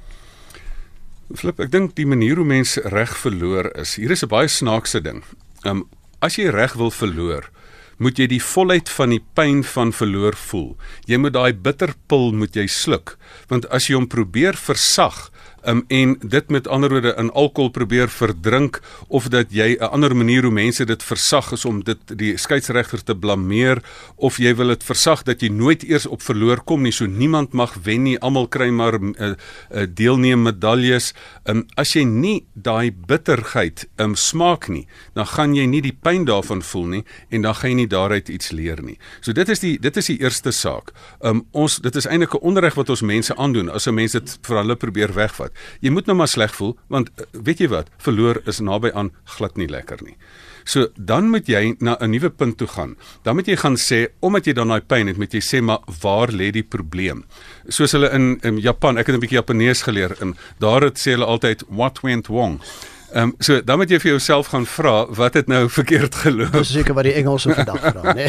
Flip, 1.34 1.60
ek 1.60 1.70
dink 1.70 1.94
die 1.94 2.06
manier 2.06 2.36
hoe 2.36 2.44
mense 2.44 2.80
reg 2.80 3.16
verloor 3.16 3.70
is, 3.76 3.96
hier 3.96 4.10
is 4.10 4.22
'n 4.22 4.28
baie 4.28 4.48
snaakse 4.48 5.00
ding. 5.00 5.22
Ehm 5.64 5.76
um, 5.76 5.88
as 6.20 6.36
jy 6.36 6.48
reg 6.50 6.74
wil 6.74 6.90
verloor, 6.90 7.50
moet 7.98 8.18
jy 8.18 8.26
die 8.26 8.42
volheid 8.42 8.88
van 8.88 9.10
die 9.10 9.22
pyn 9.34 9.62
van 9.64 9.92
verloor 9.92 10.36
voel. 10.36 10.76
Jy 11.06 11.16
moet 11.16 11.32
daai 11.32 11.52
bitterpil 11.52 12.32
moet 12.32 12.56
jy 12.56 12.66
sluk, 12.66 13.16
want 13.48 13.68
as 13.70 13.88
jy 13.88 13.94
hom 13.94 14.08
probeer 14.10 14.56
versag, 14.58 15.30
um, 15.66 15.84
en 15.88 16.16
dit 16.20 16.48
met 16.48 16.68
ander 16.68 16.90
woorde 16.90 17.14
in 17.18 17.30
alkohol 17.32 17.70
probeer 17.70 18.08
verdrink 18.08 18.80
of 19.08 19.28
dat 19.28 19.52
jy 19.52 19.76
'n 19.80 19.90
ander 19.90 20.16
manier 20.16 20.42
hoe 20.42 20.52
mense 20.52 20.84
dit 20.84 21.02
versag 21.02 21.52
is 21.52 21.64
om 21.64 21.82
dit 21.84 22.18
die 22.18 22.36
skeieregter 22.36 23.02
te 23.02 23.16
blameer 23.16 23.82
of 24.16 24.36
jy 24.36 24.54
wil 24.54 24.68
dit 24.68 24.84
versag 24.84 25.22
dat 25.22 25.40
jy 25.40 25.48
nooit 25.48 25.82
eers 25.82 26.06
op 26.06 26.22
verloor 26.22 26.60
kom 26.64 26.82
nie. 26.82 26.92
So 26.92 27.06
niemand 27.06 27.52
mag 27.52 27.74
wen 27.82 28.02
nie. 28.02 28.18
Almal 28.18 28.48
kry 28.48 28.70
maar 28.70 29.00
'n 29.00 29.14
uh, 29.18 29.28
uh, 29.28 29.86
deelneem 29.94 30.42
medaljes. 30.42 31.14
Um, 31.44 31.66
as 31.76 31.92
jy 31.92 32.04
nie 32.04 32.46
daai 32.54 32.90
bitterheid 33.06 33.86
um, 33.96 34.14
smaak 34.14 34.68
nie 34.68 34.86
dan 35.14 35.26
gaan 35.26 35.54
jy 35.54 35.66
nie 35.66 35.82
die 35.82 35.96
pyn 36.02 36.24
daarvan 36.24 36.62
voel 36.62 36.86
nie 36.86 37.04
en 37.30 37.42
dan 37.42 37.54
gaan 37.54 37.70
jy 37.70 37.76
nie 37.76 37.86
daaruit 37.86 38.28
iets 38.28 38.50
leer 38.50 38.82
nie. 38.82 38.98
So 39.20 39.32
dit 39.32 39.48
is 39.48 39.60
die 39.60 39.78
dit 39.78 39.96
is 39.96 40.06
die 40.06 40.20
eerste 40.20 40.52
saak. 40.52 40.92
Um, 41.20 41.46
ons 41.52 41.78
dit 41.78 41.96
is 41.96 42.06
eintlik 42.06 42.34
'n 42.34 42.42
onderrig 42.42 42.74
wat 42.74 42.90
ons 42.90 43.02
mense 43.02 43.36
aandoen. 43.36 43.70
As 43.70 43.86
'n 43.86 43.94
mens 43.94 44.12
dit 44.12 44.38
vir 44.42 44.56
hulle 44.56 44.76
probeer 44.76 45.12
wegvat 45.14 45.53
Jy 45.80 45.90
moet 45.90 46.06
nou 46.06 46.16
maar 46.16 46.28
sleg 46.28 46.54
voel 46.54 46.76
want 46.88 47.10
eh, 47.16 47.24
weet 47.32 47.60
jy 47.60 47.68
wat, 47.68 47.90
verloor 47.98 48.42
is 48.46 48.60
naby 48.60 48.90
aan 48.94 49.12
glad 49.36 49.56
nie 49.56 49.68
lekker 49.68 50.02
nie. 50.02 50.16
So 50.64 50.88
dan 50.96 51.28
moet 51.28 51.48
jy 51.48 51.76
na 51.80 51.96
'n 52.00 52.10
nuwe 52.10 52.30
punt 52.30 52.56
toe 52.56 52.66
gaan. 52.66 52.96
Dan 53.22 53.36
moet 53.36 53.46
jy 53.46 53.56
gaan 53.56 53.76
sê 53.76 54.08
omdat 54.20 54.46
jy 54.46 54.52
dan 54.52 54.68
daai 54.68 54.80
pyn 54.80 55.06
het, 55.06 55.16
moet 55.16 55.32
jy 55.32 55.40
sê 55.40 55.60
maar 55.62 55.80
waar 56.00 56.32
lê 56.32 56.50
die 56.50 56.62
probleem? 56.62 57.24
Soos 57.68 57.92
hulle 57.92 58.10
in 58.12 58.40
in 58.42 58.58
Japan, 58.58 58.98
ek 58.98 59.06
het 59.06 59.16
'n 59.16 59.20
bietjie 59.20 59.38
Japanees 59.38 59.82
geleer 59.82 60.16
en 60.20 60.36
daar 60.58 60.82
het 60.82 60.98
sê 60.98 61.12
hulle 61.12 61.26
altyd 61.26 61.64
what 61.68 62.00
went 62.02 62.26
wrong. 62.28 62.60
Ehm 63.14 63.22
um, 63.22 63.34
so 63.38 63.60
dan 63.62 63.78
moet 63.78 63.92
jy 63.94 63.98
vir 64.02 64.10
jouself 64.10 64.48
gaan 64.50 64.64
vra 64.66 64.94
wat 65.14 65.36
het 65.38 65.46
nou 65.46 65.68
verkeerd 65.78 66.16
geloop. 66.24 66.56
Dis 66.56 66.72
seker 66.74 66.96
wat 66.98 67.06
die 67.06 67.12
Engelse 67.20 67.54
vandag 67.54 67.84
vra, 67.84 68.12
né? 68.18 68.26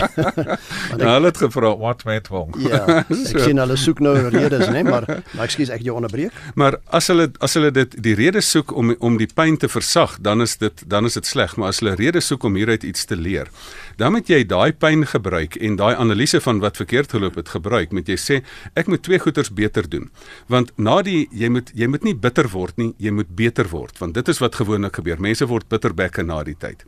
Nou 1.00 1.08
hulle 1.10 1.32
het 1.32 1.40
gevra 1.42 1.72
what 1.82 2.04
went 2.06 2.30
wrong. 2.30 2.54
Ja. 2.62 2.84
Ek 3.00 3.16
so. 3.32 3.42
sien 3.48 3.58
hulle 3.64 3.78
soek 3.82 4.04
nou 4.06 4.14
redes, 4.30 4.68
né, 4.70 4.84
maar 4.86 5.08
maar 5.34 5.48
ekskuus 5.48 5.72
ek 5.74 5.82
jou 5.88 5.96
onderbreek. 5.98 6.38
Maar 6.54 6.78
as 6.94 7.10
hulle 7.10 7.32
as 7.42 7.58
hulle 7.58 7.72
dit 7.74 7.98
die 8.06 8.14
redes 8.20 8.52
soek 8.54 8.76
om 8.78 8.94
om 9.00 9.18
die 9.18 9.30
pyn 9.34 9.58
te 9.58 9.72
versag, 9.72 10.20
dan 10.22 10.46
is 10.46 10.54
dit 10.62 10.86
dan 10.86 11.10
is 11.10 11.18
dit 11.18 11.26
sleg, 11.34 11.58
maar 11.58 11.74
as 11.74 11.82
hulle 11.82 11.96
redes 11.98 12.30
soek 12.30 12.46
om 12.46 12.62
hieruit 12.62 12.86
iets 12.86 13.10
te 13.10 13.18
leer, 13.18 13.50
dan 13.98 14.16
moet 14.16 14.30
jy 14.30 14.44
daai 14.44 14.74
pyn 14.74 15.06
gebruik 15.08 15.56
en 15.56 15.80
daai 15.80 15.96
analise 15.96 16.42
van 16.42 16.60
wat 16.60 16.78
verkeerd 16.78 17.16
geloop 17.16 17.40
het 17.40 17.50
gebruik, 17.56 17.92
moet 17.96 18.08
jy 18.12 18.20
sê 18.20 18.42
ek 18.76 18.92
moet 18.92 19.04
twee 19.04 19.20
goeters 19.20 19.54
beter 19.56 19.90
doen. 19.90 20.10
Want 20.52 20.72
na 20.78 21.02
die 21.02 21.26
jy 21.32 21.50
moet 21.50 21.72
jy 21.74 21.88
moet 21.88 22.04
nie 22.04 22.16
bitter 22.16 22.50
word 22.52 22.78
nie, 22.78 22.94
jy 23.00 23.12
moet 23.16 23.32
beter 23.36 23.70
word, 23.72 23.98
want 24.00 24.14
dit 24.14 24.28
is 24.30 24.40
wat 24.44 24.56
gewoon 24.56 24.66
gewoonlik 24.66 25.00
gebeur. 25.00 25.22
Mense 25.22 25.46
word 25.48 25.70
bitterbekke 25.70 26.24
na 26.26 26.44
die 26.44 26.56
tyd. 26.58 26.84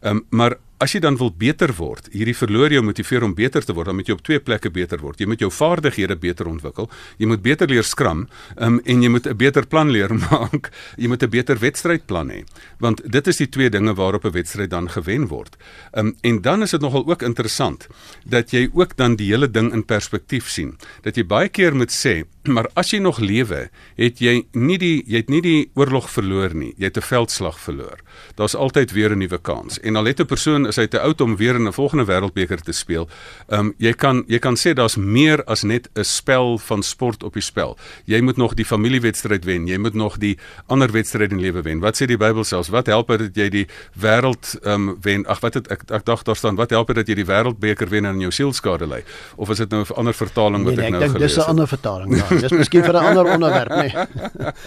Ehm 0.00 0.16
um, 0.16 0.26
maar 0.30 0.56
as 0.80 0.94
jy 0.94 1.02
dan 1.04 1.18
wil 1.20 1.28
beter 1.36 1.74
word, 1.76 2.08
hierdie 2.14 2.36
verloor 2.36 2.72
jou 2.72 2.80
motiveer 2.84 3.24
om 3.26 3.34
beter 3.36 3.64
te 3.64 3.74
word, 3.76 3.90
dan 3.90 3.98
moet 3.98 4.08
jy 4.08 4.14
op 4.16 4.22
twee 4.24 4.40
plekke 4.40 4.70
beter 4.72 5.02
word. 5.04 5.20
Jy 5.20 5.28
moet 5.28 5.42
jou 5.44 5.50
vaardighede 5.52 6.16
beter 6.20 6.48
ontwikkel. 6.48 6.88
Jy 7.20 7.28
moet 7.28 7.42
beter 7.44 7.68
leer 7.68 7.84
skram, 7.84 8.24
um, 8.56 8.78
en 8.84 9.02
jy 9.04 9.10
moet 9.12 9.26
'n 9.28 9.36
beter 9.36 9.66
plan 9.66 9.90
leer 9.90 10.08
maak. 10.30 10.72
Jy 10.96 11.08
moet 11.08 11.22
'n 11.22 11.30
beter 11.30 11.58
wedstrydplan 11.60 12.30
hê. 12.30 12.44
Want 12.80 13.02
dit 13.04 13.26
is 13.26 13.36
die 13.36 13.48
twee 13.48 13.68
dinge 13.68 13.94
waarop 13.94 14.24
'n 14.24 14.32
wedstryd 14.32 14.70
dan 14.70 14.88
gewen 14.88 15.28
word. 15.28 15.56
Um, 15.92 16.16
en 16.22 16.40
dan 16.40 16.62
is 16.62 16.70
dit 16.70 16.80
nogal 16.80 17.04
ook 17.06 17.22
interessant 17.22 17.86
dat 18.24 18.50
jy 18.50 18.70
ook 18.72 18.96
dan 18.96 19.16
die 19.16 19.28
hele 19.28 19.50
ding 19.50 19.72
in 19.72 19.84
perspektief 19.84 20.48
sien. 20.48 20.78
Dat 21.02 21.16
jy 21.16 21.24
baie 21.26 21.48
keer 21.48 21.76
moet 21.76 21.92
sê, 21.92 22.24
maar 22.54 22.70
as 22.74 22.90
jy 22.90 23.00
nog 23.00 23.18
lewe, 23.18 23.68
het 23.96 24.18
jy 24.18 24.46
nie 24.52 24.78
die 24.78 25.04
jy 25.06 25.16
het 25.16 25.28
nie 25.28 25.42
die 25.42 25.70
oorlog 25.74 26.08
verloor 26.08 26.54
nie. 26.54 26.72
Jy 26.78 26.84
het 26.84 26.96
'n 26.96 27.02
veldslag 27.02 27.60
verloor. 27.60 28.00
Daar's 28.36 28.54
altyd 28.54 28.92
weer 28.92 29.12
'n 29.12 29.18
nuwe 29.18 29.38
kans. 29.38 29.78
En 29.80 29.89
al 29.96 30.04
het 30.04 30.20
'n 30.20 30.26
persoon 30.26 30.66
is 30.66 30.76
hy 30.76 30.86
te 30.86 31.00
oud 31.00 31.20
om 31.20 31.36
weer 31.36 31.54
in 31.54 31.66
'n 31.66 31.72
volgende 31.72 32.04
wêreldbeker 32.04 32.60
te 32.62 32.72
speel. 32.72 33.08
Ehm 33.48 33.60
um, 33.60 33.74
jy 33.78 33.92
kan 33.92 34.24
jy 34.26 34.38
kan 34.38 34.56
sê 34.56 34.72
daar's 34.74 34.96
meer 34.96 35.44
as 35.44 35.62
net 35.62 35.88
'n 35.94 36.04
spel 36.04 36.58
van 36.58 36.82
sport 36.82 37.22
op 37.22 37.32
die 37.32 37.42
spel. 37.42 37.76
Jy 38.04 38.20
moet 38.20 38.36
nog 38.36 38.54
die 38.54 38.64
familiewedstryd 38.64 39.44
wen. 39.44 39.66
Jy 39.66 39.78
moet 39.78 39.94
nog 39.94 40.18
die 40.18 40.38
ander 40.66 40.92
wedstryde 40.92 41.34
in 41.34 41.40
lewe 41.40 41.62
wen. 41.62 41.80
Wat 41.80 41.96
sê 41.96 42.06
die 42.06 42.16
Bybel 42.16 42.44
selfs? 42.44 42.68
Wat 42.68 42.86
help 42.86 43.08
dit 43.08 43.18
dat 43.18 43.36
jy 43.36 43.48
die 43.48 43.66
wêreld 44.00 44.58
ehm 44.62 44.88
um, 44.88 44.96
wen? 45.00 45.26
Ag 45.26 45.40
wat 45.40 45.54
het 45.54 45.68
ek 45.68 45.82
ek 45.90 46.04
dink 46.04 46.24
daar 46.24 46.36
staan 46.36 46.56
wat 46.56 46.70
help 46.70 46.86
dit 46.86 46.96
dat 46.96 47.08
jy 47.08 47.14
die 47.14 47.26
wêreldbeker 47.26 47.88
wen 47.88 48.04
en 48.04 48.20
jou 48.20 48.30
siel 48.30 48.52
skade 48.52 48.86
ly? 48.86 49.04
Of 49.36 49.50
is 49.50 49.58
dit 49.58 49.70
nou 49.70 49.82
'n 49.82 49.94
ander 49.96 50.14
vertaling 50.14 50.64
wat 50.64 50.74
nee, 50.76 50.84
ek 50.84 50.90
nee, 50.90 51.00
nou 51.00 51.04
ek 51.04 51.16
gelees 51.16 51.34
het? 51.34 51.38
Dis 51.38 51.46
'n 51.46 51.50
ander 51.50 51.68
vertaling. 51.68 52.16
Ja. 52.16 52.28
Dis 52.28 52.50
miskien 52.50 52.84
vir 52.84 52.94
'n 52.94 53.04
ander 53.04 53.32
onderwerp, 53.32 53.74
nee. 53.76 53.92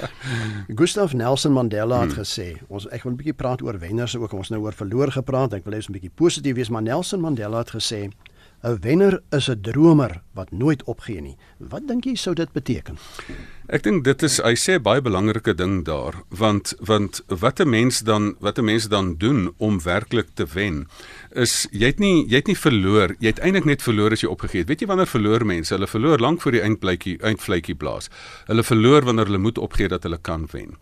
Gustav 0.80 1.14
Nelson 1.14 1.52
Mandela 1.52 2.02
het 2.02 2.14
hmm. 2.14 2.24
gesê, 2.24 2.58
ons 2.68 2.88
ek 2.90 3.04
wil 3.04 3.14
'n 3.14 3.16
bietjie 3.16 3.34
praat 3.34 3.62
oor 3.62 3.80
wenners 3.80 4.16
ook. 4.18 4.34
Ons 4.34 4.50
nou 4.50 4.62
oor 4.62 4.74
verloor 4.74 5.12
gepraat. 5.14 5.54
Ek 5.54 5.66
wil 5.66 5.76
ons 5.76 5.90
'n 5.90 5.94
bietjie 5.94 6.14
positief 6.16 6.56
wees, 6.56 6.70
maar 6.70 6.82
Nelson 6.82 7.22
Mandela 7.22 7.58
het 7.58 7.72
gesê 7.72 8.10
'n 8.64 8.78
wenner 8.80 9.22
is 9.30 9.50
'n 9.50 9.62
dromer 9.62 10.22
wat 10.34 10.52
nooit 10.52 10.84
opgee 10.84 11.22
nie. 11.22 11.38
Wat 11.58 11.88
dink 11.88 12.04
jy 12.06 12.16
sou 12.16 12.36
dit 12.36 12.52
beteken? 12.52 12.98
Ek 13.68 13.84
dink 13.84 14.04
dit 14.04 14.24
is 14.24 14.38
hy 14.38 14.56
sê 14.56 14.82
baie 14.82 15.02
belangrike 15.02 15.54
ding 15.56 15.84
daar, 15.86 16.14
want 16.30 16.74
want 16.80 17.24
wat 17.28 17.60
'n 17.60 17.70
mens 17.70 18.00
dan 18.00 18.36
wat 18.40 18.58
'n 18.58 18.64
mens 18.64 18.88
dan 18.88 19.16
doen 19.18 19.54
om 19.58 19.82
werklik 19.84 20.28
te 20.34 20.46
wen 20.46 20.88
is 21.32 21.68
jy 21.72 21.86
het 21.86 22.00
nie 22.00 22.26
jy 22.28 22.36
het 22.36 22.48
nie 22.48 22.58
verloor, 22.58 23.16
jy 23.20 23.28
het 23.28 23.40
eintlik 23.40 23.66
net 23.66 23.82
verloor 23.82 24.12
as 24.12 24.22
jy 24.22 24.30
opgegee 24.30 24.60
het. 24.60 24.68
Weet 24.68 24.80
jy 24.80 24.88
wanneer 24.88 25.08
verloor 25.08 25.46
mense? 25.46 25.74
Hulle 25.74 25.88
verloor 25.88 26.20
lank 26.20 26.42
voor 26.42 26.52
die 26.52 26.62
eindpleitjie 26.62 27.18
eindvletjie 27.20 27.76
blaas. 27.76 28.10
Hulle 28.46 28.64
verloor 28.64 29.02
wanneer 29.04 29.26
hulle 29.26 29.38
moet 29.38 29.58
opgee 29.58 29.88
dat 29.88 30.04
hulle 30.04 30.18
kan 30.22 30.48
wen. 30.52 30.78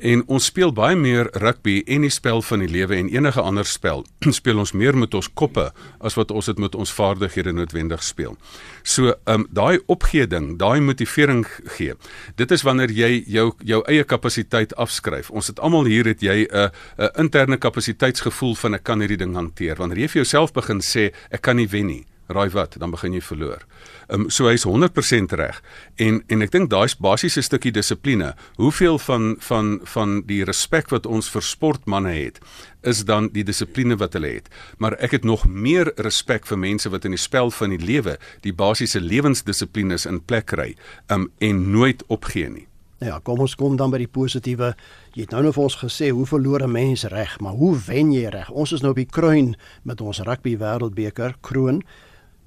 En 0.00 0.22
ons 0.32 0.44
speel 0.44 0.70
baie 0.72 0.96
meer 0.96 1.28
rugby 1.42 1.82
en 1.92 2.06
die 2.06 2.12
spel 2.12 2.40
van 2.40 2.62
die 2.64 2.70
lewe 2.72 2.96
en 2.96 3.10
enige 3.12 3.42
ander 3.44 3.66
spel. 3.68 4.00
speel 4.40 4.62
ons 4.62 4.72
meer 4.72 4.96
met 4.96 5.12
ons 5.14 5.28
koppe 5.36 5.66
as 6.00 6.16
wat 6.16 6.32
ons 6.32 6.48
dit 6.48 6.62
met 6.62 6.74
ons 6.74 6.92
vaardighede 6.96 7.52
noodwendig 7.52 8.00
speel. 8.04 8.38
So, 8.82 9.12
ehm 9.12 9.44
um, 9.44 9.46
daai 9.52 9.82
opgee 9.92 10.24
ding, 10.26 10.54
daai 10.60 10.80
motivering 10.80 11.44
gee. 11.76 11.98
Dit 12.40 12.52
is 12.56 12.64
wanneer 12.64 12.92
jy 12.96 13.10
jou 13.28 13.50
jou 13.60 13.82
eie 13.92 14.04
kapasiteit 14.08 14.72
afskryf. 14.80 15.28
Ons 15.30 15.52
het 15.52 15.60
almal 15.60 15.90
hier 15.90 16.08
het 16.08 16.24
jy 16.24 16.48
'n 16.48 16.70
'n 16.96 17.10
interne 17.20 17.56
kapasiteitsgevoel 17.56 18.54
van 18.54 18.74
ek 18.74 18.84
kan 18.84 19.00
hierdie 19.00 19.20
ding 19.20 19.34
hanteer. 19.34 19.76
Wanneer 19.76 19.98
jy 19.98 20.08
vir 20.08 20.22
jouself 20.22 20.52
begin 20.52 20.80
sê 20.80 21.12
ek 21.30 21.42
kan 21.42 21.56
nie 21.56 21.68
wen 21.68 21.86
nie, 21.86 22.06
raai 22.32 22.50
wat, 22.54 22.78
dan 22.80 22.90
begin 22.94 23.16
jy 23.16 23.22
verloor. 23.24 23.66
Ehm 24.08 24.26
um, 24.26 24.30
so 24.30 24.48
hy's 24.48 24.66
100% 24.66 25.34
reg. 25.38 25.60
En 25.96 26.22
en 26.28 26.42
ek 26.42 26.54
dink 26.54 26.70
daai's 26.70 26.96
basiese 26.96 27.42
stukkie 27.42 27.72
dissipline. 27.72 28.32
Hoeveel 28.56 28.98
van 28.98 29.36
van 29.38 29.80
van 29.94 30.22
die 30.26 30.44
respek 30.44 30.90
wat 30.94 31.06
ons 31.06 31.30
vir 31.30 31.42
sportmense 31.42 32.16
het, 32.16 32.40
is 32.82 33.04
dan 33.04 33.28
die 33.34 33.44
dissipline 33.44 33.96
wat 34.00 34.16
hulle 34.16 34.32
het. 34.38 34.48
Maar 34.78 34.96
ek 34.98 35.18
het 35.18 35.24
nog 35.24 35.46
meer 35.46 35.92
respek 35.96 36.46
vir 36.46 36.58
mense 36.58 36.90
wat 36.90 37.04
in 37.04 37.16
die 37.16 37.20
spel 37.20 37.50
van 37.50 37.76
die 37.76 37.84
lewe 37.84 38.18
die 38.46 38.54
basiese 38.54 39.00
lewensdissiplines 39.00 40.06
in 40.06 40.24
plek 40.24 40.50
kry, 40.54 40.74
ehm 41.08 41.20
um, 41.20 41.30
en 41.38 41.70
nooit 41.70 42.04
opgee 42.08 42.48
nie. 42.48 42.66
Ja, 43.00 43.16
kom 43.24 43.40
ons 43.40 43.54
kom 43.56 43.78
dan 43.80 43.88
by 43.88 44.02
die 44.02 44.10
positiewe. 44.12 44.74
Jy 45.16 45.24
het 45.24 45.30
nou 45.32 45.40
nog 45.46 45.54
vir 45.56 45.64
ons 45.70 45.76
gesê 45.80 46.10
hoe 46.12 46.26
verloor 46.28 46.62
'n 46.66 46.72
mens 46.72 47.04
reg, 47.08 47.40
maar 47.40 47.56
hoe 47.56 47.78
wen 47.86 48.12
jy 48.12 48.28
reg? 48.28 48.50
Ons 48.50 48.72
is 48.72 48.80
nou 48.82 48.90
op 48.90 48.96
die 48.96 49.06
kruin 49.06 49.56
met 49.84 50.00
ons 50.00 50.20
rugby 50.20 50.56
wêreldbeker 50.58 51.34
kroon. 51.40 51.82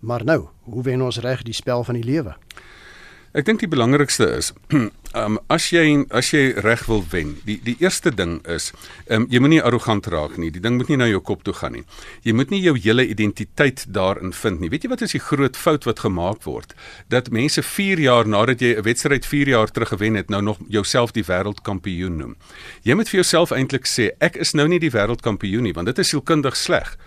Maar 0.03 0.23
nou, 0.23 0.47
hoe 0.61 0.83
wen 0.83 1.01
ons 1.01 1.19
reg 1.23 1.45
die 1.47 1.53
spel 1.55 1.83
van 1.83 1.95
die 1.95 2.03
lewe? 2.03 2.35
Ek 3.33 3.47
dink 3.47 3.63
die 3.63 3.69
belangrikste 3.69 4.27
is, 4.29 4.51
um, 5.17 5.39
as 5.49 5.71
jy 5.73 6.03
as 6.13 6.27
jy 6.29 6.51
reg 6.61 6.83
wil 6.85 7.01
wen, 7.09 7.31
die 7.47 7.55
die 7.65 7.73
eerste 7.81 8.11
ding 8.13 8.35
is, 8.45 8.67
um, 9.09 9.25
jy 9.33 9.41
moenie 9.41 9.61
arrogant 9.65 10.05
raak 10.13 10.35
nie. 10.37 10.51
Die 10.53 10.61
ding 10.61 10.77
moet 10.77 10.91
nie 10.93 10.99
na 11.01 11.07
jou 11.09 11.21
kop 11.25 11.41
toe 11.47 11.55
gaan 11.57 11.73
nie. 11.79 11.81
Jy 12.27 12.35
moet 12.37 12.53
nie 12.53 12.61
jou 12.61 12.75
hele 12.77 13.07
identiteit 13.09 13.87
daarin 13.89 14.35
vind 14.37 14.61
nie. 14.61 14.69
Weet 14.69 14.85
jy 14.85 14.93
wat 14.93 15.01
is 15.07 15.17
die 15.17 15.23
groot 15.23 15.57
fout 15.57 15.89
wat 15.89 16.05
gemaak 16.05 16.45
word? 16.45 16.77
Dat 17.09 17.33
mense 17.33 17.65
4 17.65 18.05
jaar 18.05 18.29
nadat 18.29 18.61
jy 18.61 18.75
'n 18.77 18.85
wedstryd 18.85 19.25
4 19.25 19.49
jaar 19.49 19.73
terug 19.73 19.89
gewen 19.89 20.13
het, 20.13 20.29
nou 20.29 20.41
nog 20.41 20.61
jouself 20.69 21.11
die 21.11 21.25
wêreldkampioen 21.25 22.17
noem. 22.17 22.35
Jy 22.83 22.93
moet 22.93 23.09
vir 23.09 23.25
jouself 23.25 23.49
eintlik 23.51 23.89
sê, 23.89 24.11
ek 24.21 24.37
is 24.37 24.53
nou 24.53 24.67
nie 24.67 24.79
die 24.79 24.93
wêreldkampioen 24.93 25.63
nie, 25.63 25.73
want 25.73 25.87
dit 25.87 25.99
is 25.99 26.09
sielkundig 26.09 26.55
sleg. 26.55 26.97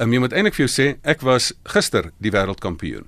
Um, 0.00 0.12
jy 0.12 0.18
moet 0.18 0.32
eintlik 0.32 0.54
vir 0.54 0.66
jou 0.66 0.72
sê, 0.82 0.96
ek 1.04 1.22
was 1.22 1.54
gister 1.62 2.10
die 2.18 2.30
wêreldkampioen. 2.30 3.06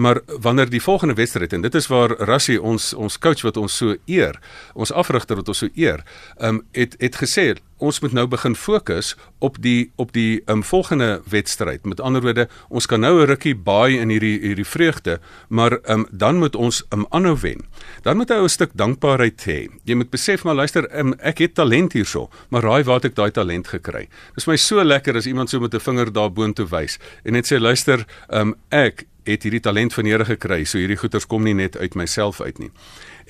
Maar 0.00 0.20
wanneer 0.40 0.70
die 0.70 0.82
volgende 0.82 1.14
wedstryd 1.14 1.52
en 1.52 1.60
dit 1.60 1.74
is 1.74 1.86
waar 1.86 2.14
Rassie 2.24 2.56
ons 2.62 2.94
ons 2.94 3.18
coach 3.18 3.44
wat 3.44 3.58
ons 3.60 3.74
so 3.76 3.96
eer, 4.08 4.38
ons 4.72 4.92
afrigter 4.92 5.36
wat 5.36 5.48
ons 5.52 5.60
so 5.60 5.68
eer, 5.76 6.00
um, 6.38 6.62
het 6.72 6.96
het 7.04 7.18
gesê 7.20 7.50
ons 7.80 8.00
moet 8.04 8.12
nou 8.16 8.26
begin 8.28 8.54
fokus 8.56 9.14
op 9.44 9.58
die 9.64 9.90
op 10.00 10.12
die 10.16 10.40
um, 10.52 10.62
volgende 10.64 11.20
wedstryd. 11.32 11.84
Met 11.88 12.00
ander 12.00 12.24
woorde, 12.24 12.46
ons 12.68 12.86
kan 12.86 13.00
nou 13.00 13.20
'n 13.20 13.26
rukkie 13.26 13.54
baai 13.54 13.98
in 14.00 14.08
hierdie 14.08 14.40
hierdie 14.40 14.64
vreugde, 14.64 15.20
maar 15.48 15.78
um, 15.84 16.06
dan 16.10 16.38
moet 16.38 16.56
ons 16.56 16.82
um, 16.92 17.06
aanhou 17.10 17.36
wen. 17.40 17.60
Dan 18.02 18.16
moet 18.16 18.28
jy 18.28 18.40
'n 18.42 18.48
stuk 18.48 18.70
dankbaarheid 18.74 19.44
hê. 19.44 19.68
Jy 19.84 19.94
moet 19.94 20.10
besef 20.10 20.44
maar 20.44 20.54
luister, 20.54 20.88
um, 20.98 21.14
ek 21.18 21.38
het 21.38 21.54
talent 21.54 21.92
hierso, 21.92 22.30
maar 22.48 22.62
raai 22.62 22.84
waar 22.84 23.04
ek 23.04 23.14
daai 23.14 23.30
talent 23.30 23.68
gekry? 23.68 24.08
Dis 24.34 24.46
my 24.46 24.56
so 24.56 24.84
lekker 24.84 25.16
as 25.16 25.26
iemand 25.26 25.50
so 25.50 25.60
met 25.60 25.74
'n 25.74 25.80
vinger 25.80 26.12
daarboontoe 26.12 26.68
wys 26.68 26.98
en 27.24 27.32
net 27.32 27.52
sê 27.52 27.60
luister, 27.60 28.06
um, 28.28 28.54
ek 28.70 29.04
het 29.24 29.42
hierdie 29.42 29.60
talent 29.60 29.94
van 29.94 30.08
Here 30.08 30.24
gekry, 30.24 30.64
so 30.64 30.78
hierdie 30.78 30.98
goeters 31.00 31.26
kom 31.26 31.44
nie 31.46 31.54
net 31.54 31.76
uit 31.78 31.94
myself 31.94 32.40
uit 32.40 32.58
nie. 32.58 32.70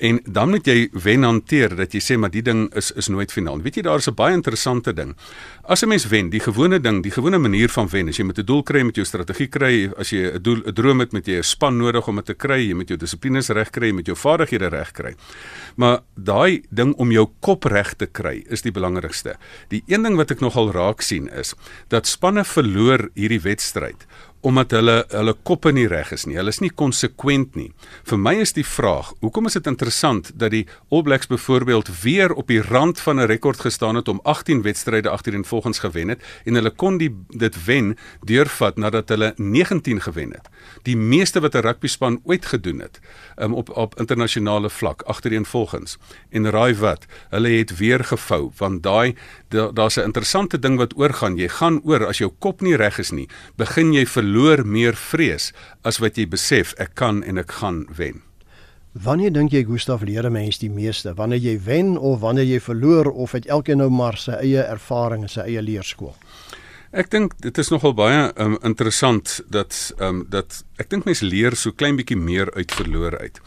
En 0.01 0.17
dan 0.25 0.49
moet 0.49 0.65
jy 0.65 0.87
wen 1.03 1.21
hanteer 1.27 1.75
dat 1.77 1.93
jy 1.93 1.99
sê 2.01 2.15
maar 2.17 2.31
die 2.33 2.41
ding 2.41 2.63
is 2.77 2.89
is 2.97 3.09
nooit 3.13 3.29
finaal. 3.31 3.61
Weet 3.61 3.75
jy 3.77 3.83
daar 3.85 4.01
is 4.01 4.09
'n 4.09 4.15
baie 4.17 4.33
interessante 4.33 4.93
ding. 4.93 5.15
As 5.63 5.83
'n 5.83 5.87
mens 5.87 6.07
wen, 6.07 6.29
die 6.29 6.39
gewone 6.39 6.79
ding, 6.79 7.03
die 7.03 7.11
gewone 7.11 7.37
manier 7.37 7.69
van 7.69 7.87
wen, 7.87 8.07
as 8.07 8.17
jy 8.17 8.25
met 8.25 8.39
'n 8.39 8.45
doel 8.45 8.63
kry, 8.63 8.81
met 8.81 8.95
jou 8.95 9.05
strategie 9.05 9.47
kry, 9.47 9.91
as 9.97 10.09
jy 10.09 10.33
'n 10.33 10.41
doel 10.41 10.61
'n 10.65 10.73
droom 10.73 10.99
het 10.99 11.11
met 11.11 11.25
jy 11.27 11.37
'n 11.37 11.43
span 11.43 11.77
nodig 11.77 12.07
om 12.07 12.15
dit 12.15 12.25
te 12.25 12.33
kry, 12.33 12.67
jy 12.67 12.73
moet 12.73 12.87
jou 12.87 12.97
dissiplines 12.97 13.49
reg 13.49 13.69
kry, 13.69 13.91
met 13.91 14.05
jou 14.05 14.15
vaardighede 14.15 14.69
reg 14.69 14.91
kry. 14.91 15.15
Maar 15.75 15.99
daai 16.15 16.63
ding 16.71 16.95
om 16.95 17.11
jou 17.11 17.29
kop 17.39 17.63
reg 17.63 17.93
te 17.93 18.07
kry 18.07 18.43
is 18.49 18.61
die 18.61 18.71
belangrikste. 18.71 19.35
Die 19.69 19.83
een 19.87 20.03
ding 20.03 20.15
wat 20.15 20.31
ek 20.31 20.39
nogal 20.39 20.71
raak 20.71 21.01
sien 21.01 21.29
is 21.29 21.53
dat 21.89 22.07
spanne 22.07 22.43
verloor 22.43 23.09
hierdie 23.13 23.41
wedstryd 23.41 24.07
omdat 24.41 24.71
hulle 24.71 25.03
hulle 25.11 25.35
koppe 25.43 25.71
nie 25.71 25.87
reg 25.87 26.11
is 26.11 26.25
nie. 26.25 26.35
Hulle 26.35 26.49
is 26.49 26.61
nie 26.61 26.71
konsekwent 26.73 27.55
nie. 27.55 27.71
Vir 28.09 28.17
my 28.17 28.33
is 28.41 28.53
die 28.53 28.65
vraag, 28.65 29.13
hoekom 29.21 29.45
is 29.45 29.53
dit 29.53 29.67
interessant 29.67 29.90
dat 30.35 30.51
die 30.51 30.67
All 30.89 31.01
Blacks 31.01 31.27
byvoorbeeld 31.27 32.01
weer 32.01 32.33
op 32.33 32.47
die 32.47 32.61
rand 32.61 32.99
van 32.99 33.15
'n 33.15 33.25
rekord 33.25 33.59
gestaan 33.59 33.95
het 33.95 34.07
om 34.07 34.19
18 34.23 34.61
wedstryde 34.61 35.09
agtereenvolgens 35.09 35.79
gewen 35.79 36.07
het 36.07 36.23
en 36.45 36.53
hulle 36.53 36.69
kon 36.69 36.97
die 36.97 37.15
dit 37.27 37.65
wen 37.65 37.97
deurvat 38.21 38.77
nadat 38.77 39.09
hulle 39.09 39.33
19 39.35 40.01
gewen 40.01 40.31
het. 40.31 40.49
Die 40.81 40.97
meeste 40.97 41.39
wat 41.39 41.55
'n 41.55 41.59
rugby 41.59 41.87
span 41.87 42.21
ooit 42.23 42.45
gedoen 42.45 42.79
het 42.79 42.99
um, 43.37 43.53
op 43.53 43.69
op 43.69 43.99
internasionale 43.99 44.69
vlak 44.69 45.01
agtereenvolgens. 45.01 45.97
En 46.29 46.49
raai 46.49 46.75
wat? 46.75 47.05
Hulle 47.29 47.49
het 47.49 47.77
weer 47.77 48.03
gevou 48.03 48.51
want 48.57 48.83
daai 48.83 49.15
daar's 49.49 49.95
'n 49.95 50.03
interessante 50.03 50.59
ding 50.59 50.77
wat 50.77 50.97
oorgaan. 50.97 51.37
Jy 51.37 51.47
gaan 51.47 51.81
oor 51.83 52.05
as 52.05 52.17
jou 52.17 52.31
kop 52.39 52.61
nie 52.61 52.75
reg 52.75 52.99
is 52.99 53.11
nie, 53.11 53.29
begin 53.55 53.93
jy 53.93 54.05
verloor 54.05 54.65
meer 54.65 54.95
vrees 54.95 55.53
as 55.81 55.97
wat 55.97 56.15
jy 56.15 56.27
besef 56.27 56.73
ek 56.77 56.95
kan 56.95 57.23
en 57.23 57.37
ek 57.37 57.51
gaan 57.51 57.87
wen. 57.95 58.30
Wanneer 58.91 59.31
dink 59.31 59.53
jy 59.55 59.63
Gustaf 59.63 60.01
leer 60.03 60.25
'n 60.27 60.31
mens 60.31 60.57
die 60.57 60.69
meeste? 60.69 61.13
Wanneer 61.13 61.39
jy 61.39 61.59
wen 61.63 61.97
of 61.97 62.19
wanneer 62.19 62.43
jy 62.43 62.59
verloor 62.59 63.11
of 63.11 63.31
het 63.31 63.45
elkeen 63.45 63.77
nou 63.77 63.89
maar 63.89 64.17
sy 64.17 64.31
eie 64.31 64.61
ervaring 64.61 65.23
en 65.23 65.29
sy 65.29 65.39
eie 65.39 65.61
leerskool? 65.61 66.15
Ek 66.91 67.09
dink 67.09 67.33
dit 67.39 67.57
is 67.57 67.69
nogal 67.69 67.93
baie 67.93 68.33
um, 68.35 68.57
interessant 68.63 69.41
dat 69.49 69.93
um, 69.99 70.25
dat 70.29 70.63
ek 70.75 70.89
dink 70.89 71.05
mense 71.05 71.25
leer 71.25 71.55
so 71.55 71.71
klein 71.71 71.95
bietjie 71.95 72.17
meer 72.17 72.51
uit 72.53 72.71
verloor 72.71 73.17
uit. 73.17 73.39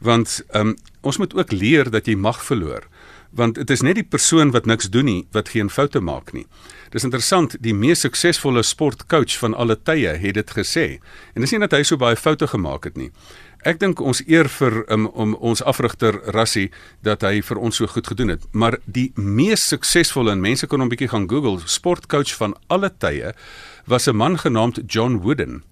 Want 0.00 0.42
um, 0.54 0.76
ons 1.02 1.18
moet 1.18 1.34
ook 1.34 1.52
leer 1.52 1.90
dat 1.90 2.06
jy 2.06 2.16
mag 2.16 2.44
verloor 2.44 2.88
want 3.36 3.54
dit 3.54 3.70
is 3.70 3.82
net 3.84 3.98
die 3.98 4.06
persoon 4.06 4.50
wat 4.54 4.66
niks 4.66 4.88
doen 4.92 5.04
nie 5.08 5.26
wat 5.36 5.50
geen 5.52 5.70
foute 5.70 6.00
maak 6.00 6.32
nie. 6.32 6.46
Dis 6.94 7.04
interessant, 7.04 7.56
die 7.60 7.74
mees 7.74 8.04
suksesvolle 8.06 8.62
sportcoach 8.64 9.36
van 9.42 9.54
alle 9.54 9.76
tye 9.76 10.14
het 10.22 10.38
dit 10.38 10.52
gesê. 10.58 10.86
En 11.34 11.44
dis 11.44 11.52
nie 11.52 11.60
dat 11.60 11.74
hy 11.76 11.82
so 11.84 12.00
baie 12.00 12.16
foute 12.16 12.48
gemaak 12.48 12.88
het 12.88 12.96
nie. 12.96 13.10
Ek 13.66 13.80
dink 13.82 13.98
ons 13.98 14.20
eer 14.30 14.46
vir 14.60 14.84
um, 14.94 15.08
om 15.18 15.32
ons 15.42 15.58
afrigter 15.66 16.20
Rassie 16.36 16.68
dat 17.02 17.24
hy 17.26 17.40
vir 17.42 17.58
ons 17.58 17.74
so 17.80 17.90
goed 17.90 18.06
gedoen 18.06 18.30
het, 18.30 18.44
maar 18.54 18.76
die 18.86 19.08
mees 19.18 19.64
suksesvolle 19.66 20.36
en 20.36 20.44
mense 20.44 20.68
kan 20.70 20.78
hom 20.78 20.90
bietjie 20.92 21.08
gaan 21.10 21.26
Google 21.26 21.58
sportcoach 21.66 22.30
van 22.38 22.54
alle 22.70 22.92
tye 22.94 23.32
was 23.90 24.06
'n 24.06 24.14
man 24.14 24.38
genaamd 24.38 24.78
John 24.86 25.18
Wooden 25.24 25.64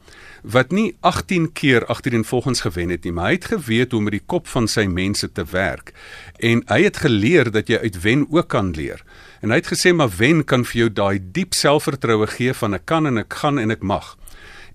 wat 0.42 0.72
nie 0.72 0.96
18 1.00 1.52
keer 1.52 1.86
agtereenvolgens 1.86 2.60
gewen 2.60 2.90
het 2.90 3.04
nie, 3.04 3.12
maar 3.12 3.26
hy 3.26 3.32
het 3.32 3.44
geweet 3.44 3.90
hoe 3.90 3.98
om 3.98 4.04
met 4.04 4.18
die 4.18 4.26
kop 4.26 4.46
van 4.46 4.68
sy 4.68 4.86
mense 4.86 5.32
te 5.32 5.44
werk. 5.50 5.94
En 6.38 6.62
hy 6.66 6.82
het 6.82 6.96
geleer 6.96 7.50
dat 7.50 7.68
jy 7.68 7.78
uit 7.78 8.00
wen 8.02 8.26
ook 8.30 8.48
kan 8.48 8.70
leer. 8.70 9.04
En 9.40 9.50
hy 9.50 9.56
het 9.56 9.72
gesê 9.72 9.94
maar 9.94 10.10
wen 10.18 10.44
kan 10.44 10.64
vir 10.64 10.78
jou 10.78 10.92
daai 10.92 11.18
diep 11.32 11.54
selfvertroue 11.54 12.26
gee 12.26 12.52
van 12.52 12.74
ek 12.74 12.84
kan 12.84 13.06
en 13.06 13.18
ek 13.18 13.32
gaan 13.32 13.58
en 13.58 13.70
ek 13.70 13.82
mag. 13.82 14.16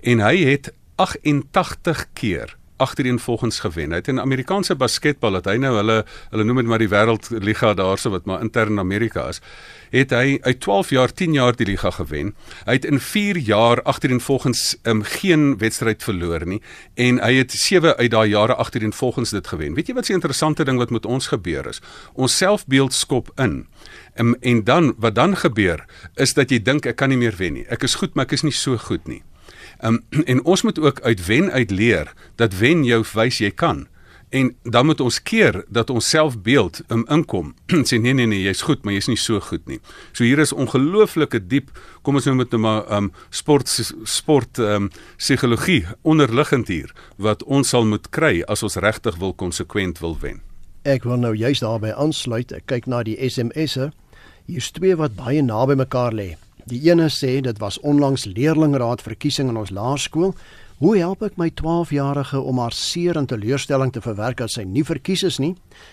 En 0.01 0.19
hy 0.19 0.38
het 0.38 0.73
88 0.95 2.07
keer 2.13 2.58
agtereenvolgens 2.79 3.59
gewen. 3.59 3.91
Hy 3.91 4.01
het 4.01 4.07
in 4.12 4.21
Amerikaanse 4.21 4.75
basketbal 4.75 5.38
dat 5.39 5.50
hy 5.51 5.57
nou 5.62 5.75
hulle 5.75 6.00
hulle 6.31 6.48
noem 6.48 6.63
dit 6.63 6.71
maar 6.71 6.83
die 6.83 6.91
wêreldliga 6.91 7.74
daarso 7.77 8.13
wat 8.13 8.25
maar 8.25 8.41
intern 8.45 8.79
Amerika 8.79 9.27
is 9.29 9.41
het 9.89 10.13
hy 10.13 10.38
uit 10.45 10.59
12 10.62 10.89
jaar 10.93 11.13
10 11.13 11.33
jaar 11.33 11.55
die 11.57 11.65
liga 11.65 11.89
gewen. 11.91 12.33
Hy 12.65 12.77
het 12.77 12.86
in 12.86 13.00
4 13.01 13.38
jaar 13.38 13.81
agtereenvolgens 13.81 14.77
um, 14.83 15.03
geen 15.03 15.57
wedstryd 15.57 16.03
verloor 16.03 16.45
nie 16.45 16.62
en 16.93 17.21
hy 17.24 17.33
het 17.41 17.51
7 17.51 17.95
uit 17.98 18.12
daai 18.12 18.29
jare 18.29 18.55
agtereenvolgens 18.55 19.33
dit 19.33 19.48
gewen. 19.48 19.74
Weet 19.74 19.88
jy 19.88 19.98
wat 19.98 20.09
'n 20.09 20.19
interessante 20.21 20.63
ding 20.63 20.77
wat 20.77 20.89
met 20.89 21.05
ons 21.05 21.27
gebeur 21.27 21.67
is? 21.67 21.81
Ons 22.13 22.38
selfbeeld 22.38 22.93
skop 22.93 23.31
in. 23.36 23.67
Um, 24.15 24.36
en 24.41 24.63
dan 24.63 24.93
wat 24.98 25.15
dan 25.15 25.36
gebeur 25.36 25.86
is 26.15 26.33
dat 26.33 26.50
jy 26.50 26.62
dink 26.62 26.86
ek 26.86 26.95
kan 26.95 27.09
nie 27.09 27.17
meer 27.17 27.36
wen 27.38 27.53
nie. 27.53 27.65
Ek 27.69 27.83
is 27.83 27.95
goed, 27.95 28.15
maar 28.15 28.25
ek 28.25 28.31
is 28.31 28.43
nie 28.43 28.51
so 28.51 28.77
goed 28.77 29.07
nie. 29.07 29.24
Um, 29.79 30.01
en 30.31 30.43
ons 30.43 30.62
moet 30.62 30.79
ook 30.79 31.01
uit 31.01 31.25
wen 31.25 31.51
uit 31.51 31.71
leer 31.71 32.13
dat 32.36 32.57
wen 32.57 32.83
jou 32.83 33.03
wys 33.13 33.39
jy 33.39 33.51
kan. 33.51 33.88
En 34.29 34.51
dan 34.63 34.86
moet 34.86 35.00
ons 35.01 35.21
keer 35.24 35.63
dat 35.69 35.89
ons 35.89 36.09
selfbeeld 36.09 36.81
um, 36.88 37.05
inkom. 37.09 37.55
sê 37.89 37.98
nee 37.98 38.13
nee 38.13 38.27
nee, 38.29 38.43
jy's 38.45 38.62
goed, 38.62 38.83
maar 38.83 38.93
jy's 38.93 39.09
nie 39.09 39.17
so 39.17 39.39
goed 39.41 39.65
nie. 39.67 39.79
So 40.13 40.24
hier 40.24 40.39
is 40.39 40.53
ongelooflike 40.53 41.41
diep, 41.50 41.71
kom 42.05 42.19
ons 42.19 42.27
noem 42.29 42.43
dit 42.43 42.53
nou 42.53 42.62
maar 42.67 42.86
um 42.93 43.09
sport 43.33 43.71
sport 44.03 44.62
um 44.62 44.91
psigologie 45.17 45.81
onderliggend 46.03 46.69
hier 46.69 46.93
wat 47.17 47.43
ons 47.43 47.74
sal 47.74 47.89
moet 47.89 48.12
kry 48.13 48.43
as 48.48 48.63
ons 48.63 48.77
regtig 48.77 49.17
wil 49.17 49.33
konsekwent 49.33 50.03
wil 50.03 50.13
wen. 50.21 50.43
Ek 50.88 51.03
wil 51.09 51.17
nou 51.19 51.33
juist 51.36 51.65
daarbey 51.65 51.91
aansluit. 51.91 52.53
Ek 52.55 52.69
kyk 52.69 52.86
na 52.88 53.01
die 53.03 53.17
SMS'e. 53.17 53.89
Hier's 54.50 54.69
twee 54.77 54.95
wat 54.98 55.17
baie 55.17 55.41
naby 55.45 55.75
mekaar 55.77 56.13
lê. 56.15 56.36
Die 56.69 56.83
ene 56.85 57.09
sê 57.09 57.39
dit 57.41 57.57
was 57.57 57.79
onlangs 57.79 58.27
leerlingraad 58.29 59.01
verkiesing 59.01 59.49
in 59.49 59.57
ons 59.57 59.71
laerskool 59.73 60.35
Hoe 60.79 60.93
help 60.95 61.25
ek 61.27 61.33
my 61.35 61.49
12-jarige 61.59 62.39
om 62.39 62.59
haar 62.61 62.71
seer 62.71 63.17
en 63.19 63.25
teleurstelling 63.27 63.89
te 63.91 63.99
verwerk 63.99 64.39
as 64.45 64.53
sy 64.55 64.63
nie 64.63 64.85
verkies 64.88 65.25
is 65.27 65.39
nie? 65.43 65.49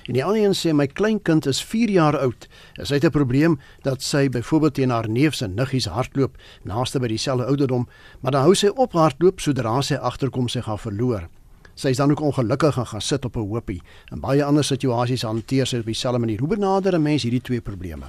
En 0.06 0.14
die 0.14 0.23
ander 0.23 0.45
een 0.45 0.54
sê 0.54 0.71
my 0.78 0.87
kleinkind 0.87 1.49
is 1.50 1.59
4 1.59 1.90
jaar 1.90 2.18
oud. 2.21 2.47
Is 2.78 2.92
hy 2.95 3.00
'n 3.02 3.11
probleem 3.11 3.59
dat 3.83 4.02
sy 4.02 4.28
byvoorbeeld 4.28 4.75
teen 4.75 4.90
haar 4.90 5.09
neef 5.09 5.35
se 5.35 5.49
niggies 5.49 5.88
hardloop 5.90 6.37
naaste 6.62 7.00
by 7.00 7.09
dieselfde 7.09 7.47
ouderdom, 7.47 7.88
maar 8.21 8.33
dan 8.33 8.42
hou 8.42 8.54
sy 8.54 8.68
op 8.68 8.92
hardloop 8.92 9.40
sodra 9.40 9.83
sy 9.83 9.95
agterkom 9.95 10.49
sy 10.49 10.61
gaan 10.61 10.78
verloor. 10.78 11.28
Sy 11.75 11.88
is 11.88 11.97
dan 11.97 12.11
ook 12.11 12.21
ongelukkig 12.21 12.78
en 12.78 12.87
gaan 12.87 13.00
sit 13.00 13.25
op 13.25 13.37
'n 13.37 13.49
hoopie. 13.49 13.83
In 14.12 14.21
baie 14.21 14.45
ander 14.45 14.64
situasies 14.64 15.23
hanteer 15.23 15.66
sy 15.66 15.78
op 15.78 15.87
dieselfde 15.87 16.18
manier. 16.18 16.38
Hoe 16.38 16.49
benader 16.49 16.95
'n 16.95 17.02
mens 17.02 17.23
hierdie 17.23 17.42
twee 17.42 17.61
probleme? 17.61 18.06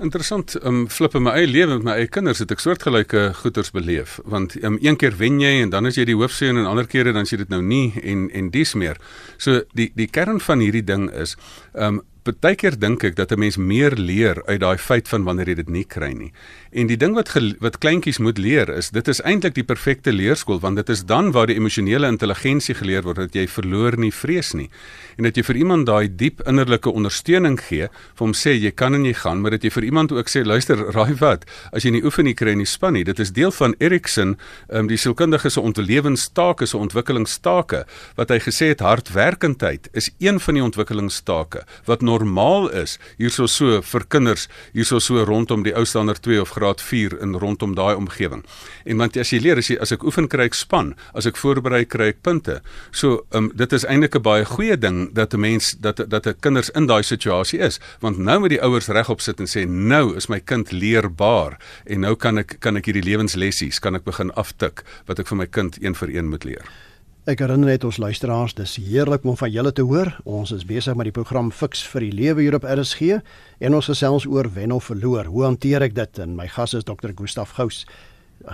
Interessant, 0.00 0.54
um 0.64 0.86
flip 0.88 1.12
in 1.14 1.26
my 1.26 1.34
eie 1.36 1.48
lewe 1.48 1.74
met 1.74 1.82
my 1.84 1.94
eie 2.00 2.08
kinders 2.08 2.38
het 2.40 2.52
ek 2.54 2.62
soortgelyke 2.62 3.20
goeters 3.42 3.68
beleef 3.76 4.14
want 4.24 4.54
um 4.64 4.78
een 4.80 4.96
keer 4.96 5.12
wen 5.20 5.36
jy 5.42 5.58
en 5.60 5.72
dan 5.74 5.88
is 5.90 5.98
jy 6.00 6.06
die 6.08 6.16
hoofseun 6.16 6.56
en 6.56 6.68
ander 6.70 6.88
kere 6.88 7.12
dan 7.12 7.28
is 7.28 7.34
jy 7.34 7.42
dit 7.42 7.52
nou 7.52 7.60
nie 7.60 7.92
en 8.00 8.22
en 8.32 8.48
dis 8.54 8.72
meer. 8.80 8.96
So 9.36 9.60
die 9.76 9.90
die 10.00 10.08
kern 10.08 10.40
van 10.40 10.64
hierdie 10.64 10.86
ding 10.88 11.10
is 11.12 11.36
um 11.76 12.00
Partykeer 12.22 12.76
dink 12.76 13.04
ek 13.04 13.16
dat 13.16 13.32
'n 13.32 13.38
mens 13.38 13.56
meer 13.56 13.96
leer 13.96 14.42
uit 14.46 14.60
daai 14.60 14.76
feit 14.76 15.08
van 15.08 15.24
wanneer 15.24 15.48
jy 15.48 15.54
dit 15.54 15.68
nie 15.68 15.84
kry 15.84 16.12
nie. 16.12 16.32
En 16.72 16.86
die 16.86 16.96
ding 16.96 17.14
wat 17.14 17.32
wat 17.60 17.78
kleintjies 17.78 18.18
moet 18.18 18.38
leer 18.38 18.68
is, 18.68 18.90
dit 18.90 19.08
is 19.08 19.22
eintlik 19.22 19.54
die 19.54 19.64
perfekte 19.64 20.12
leerskool 20.12 20.60
want 20.60 20.76
dit 20.76 20.88
is 20.88 21.04
dan 21.04 21.32
waar 21.32 21.46
die 21.46 21.56
emosionele 21.56 22.06
intelligensie 22.06 22.74
geleer 22.74 23.02
word 23.02 23.16
dat 23.16 23.34
jy 23.34 23.46
verloor 23.46 23.96
nie 23.96 24.12
vrees 24.12 24.52
nie. 24.52 24.68
En 25.16 25.24
dat 25.24 25.36
jy 25.36 25.42
vir 25.42 25.56
iemand 25.56 25.86
daai 25.86 26.08
diep 26.16 26.42
innerlike 26.46 26.90
ondersteuning 26.90 27.58
gee, 27.60 27.88
vir 27.88 28.24
hom 28.26 28.32
sê 28.32 28.52
jy 28.52 28.70
kan 28.70 28.94
en 28.94 29.04
jy 29.04 29.14
gaan, 29.14 29.40
maar 29.40 29.50
dat 29.50 29.64
jy 29.64 29.70
vir 29.70 29.84
iemand 29.84 30.12
ook 30.12 30.28
sê 30.28 30.44
luister, 30.44 30.76
raai 30.96 31.14
wat, 31.20 31.44
as 31.72 31.84
jy 31.84 31.90
nie 31.90 32.04
oefen 32.04 32.24
nie 32.24 32.34
kry 32.34 32.54
nie 32.54 32.66
span 32.66 32.92
nie. 32.92 33.04
Dit 33.04 33.18
is 33.18 33.32
deel 33.32 33.50
van 33.50 33.74
Erikson, 33.80 34.36
um, 34.68 34.88
die 34.88 34.96
sielkundige 34.96 35.50
se 35.50 35.60
ontlewenstake, 35.60 36.66
se 36.66 36.76
ontwikkelingstake 36.76 37.84
wat 38.16 38.30
hy 38.30 38.38
gesê 38.38 38.70
het 38.72 38.80
hardwerkendheid 38.84 39.88
is 39.96 40.10
een 40.18 40.40
van 40.40 40.54
die 40.54 40.64
ontwikkelingstake 40.64 41.64
wat 41.88 42.02
normaal 42.10 42.68
is 42.82 42.98
hierso 43.20 43.46
so 43.50 43.80
vir 43.92 44.06
kinders 44.12 44.48
hierso 44.74 45.00
so 45.02 45.24
rondom 45.28 45.64
die 45.66 45.74
ou 45.76 45.84
standaard 45.86 46.22
2 46.26 46.40
of 46.42 46.54
graad 46.56 46.82
4 46.82 47.18
in 47.22 47.36
rondom 47.40 47.74
daai 47.78 47.94
omgewing. 47.98 48.42
En 48.84 49.00
want 49.00 49.16
as 49.20 49.32
jy 49.32 49.40
leer 49.44 49.60
as 49.62 49.70
jy 49.70 49.78
as 49.80 49.94
ek 49.94 50.04
oefen 50.06 50.28
kry 50.30 50.48
ek 50.50 50.58
span, 50.58 50.94
as 51.14 51.28
ek 51.30 51.38
voorberei 51.40 51.84
kry 51.88 52.10
ek 52.14 52.22
punte. 52.26 52.60
So 52.92 53.24
um, 53.36 53.50
dit 53.54 53.72
is 53.76 53.86
eintlik 53.86 54.16
'n 54.16 54.22
baie 54.26 54.44
goeie 54.44 54.76
ding 54.76 55.14
dat 55.14 55.34
'n 55.34 55.40
mens 55.40 55.76
dat 55.80 56.02
dat 56.10 56.26
'n 56.26 56.40
kinders 56.40 56.70
in 56.74 56.86
daai 56.86 57.02
situasie 57.02 57.60
is, 57.60 57.80
want 58.00 58.18
nou 58.18 58.40
moet 58.40 58.50
die 58.50 58.62
ouers 58.62 58.88
regop 58.88 59.20
sit 59.20 59.40
en 59.40 59.46
sê 59.46 59.66
nou 59.66 60.16
is 60.16 60.28
my 60.28 60.40
kind 60.40 60.72
leerbaar 60.72 61.58
en 61.86 62.00
nou 62.00 62.14
kan 62.16 62.38
ek 62.38 62.60
kan 62.60 62.76
ek 62.76 62.86
hierdie 62.86 63.04
lewenslessies 63.04 63.78
kan 63.80 63.94
ek 63.94 64.04
begin 64.04 64.30
aftik 64.32 64.84
wat 65.06 65.18
ek 65.18 65.28
vir 65.28 65.36
my 65.36 65.46
kind 65.46 65.78
een 65.80 65.94
vir 65.94 66.08
een 66.10 66.28
moet 66.28 66.44
leer. 66.44 66.89
Ek 67.28 67.42
herinner 67.44 67.68
net 67.68 67.82
ons 67.84 67.98
luisteraars, 68.00 68.54
dis 68.56 68.78
heerlik 68.80 69.26
om 69.28 69.34
van 69.36 69.50
julle 69.52 69.74
te 69.76 69.84
hoor. 69.84 70.08
Ons 70.24 70.54
is 70.56 70.62
besig 70.64 70.94
met 70.96 71.04
die 71.04 71.12
program 71.12 71.50
Fix 71.52 71.82
vir 71.92 72.06
die 72.06 72.14
Lewe 72.16 72.40
hier 72.46 72.54
op 72.56 72.64
RSG 72.64 73.18
en 73.60 73.76
ons 73.76 73.90
gesels 73.90 74.24
oor 74.24 74.48
wen 74.54 74.72
of 74.72 74.86
verloor. 74.88 75.28
Hoe 75.28 75.44
hanteer 75.44 75.84
ek 75.84 75.92
dit? 75.98 76.20
En 76.24 76.32
my 76.38 76.46
gas 76.48 76.72
is 76.78 76.86
Dr. 76.88 77.12
Gustaf 77.12 77.52
Gous. 77.58 77.82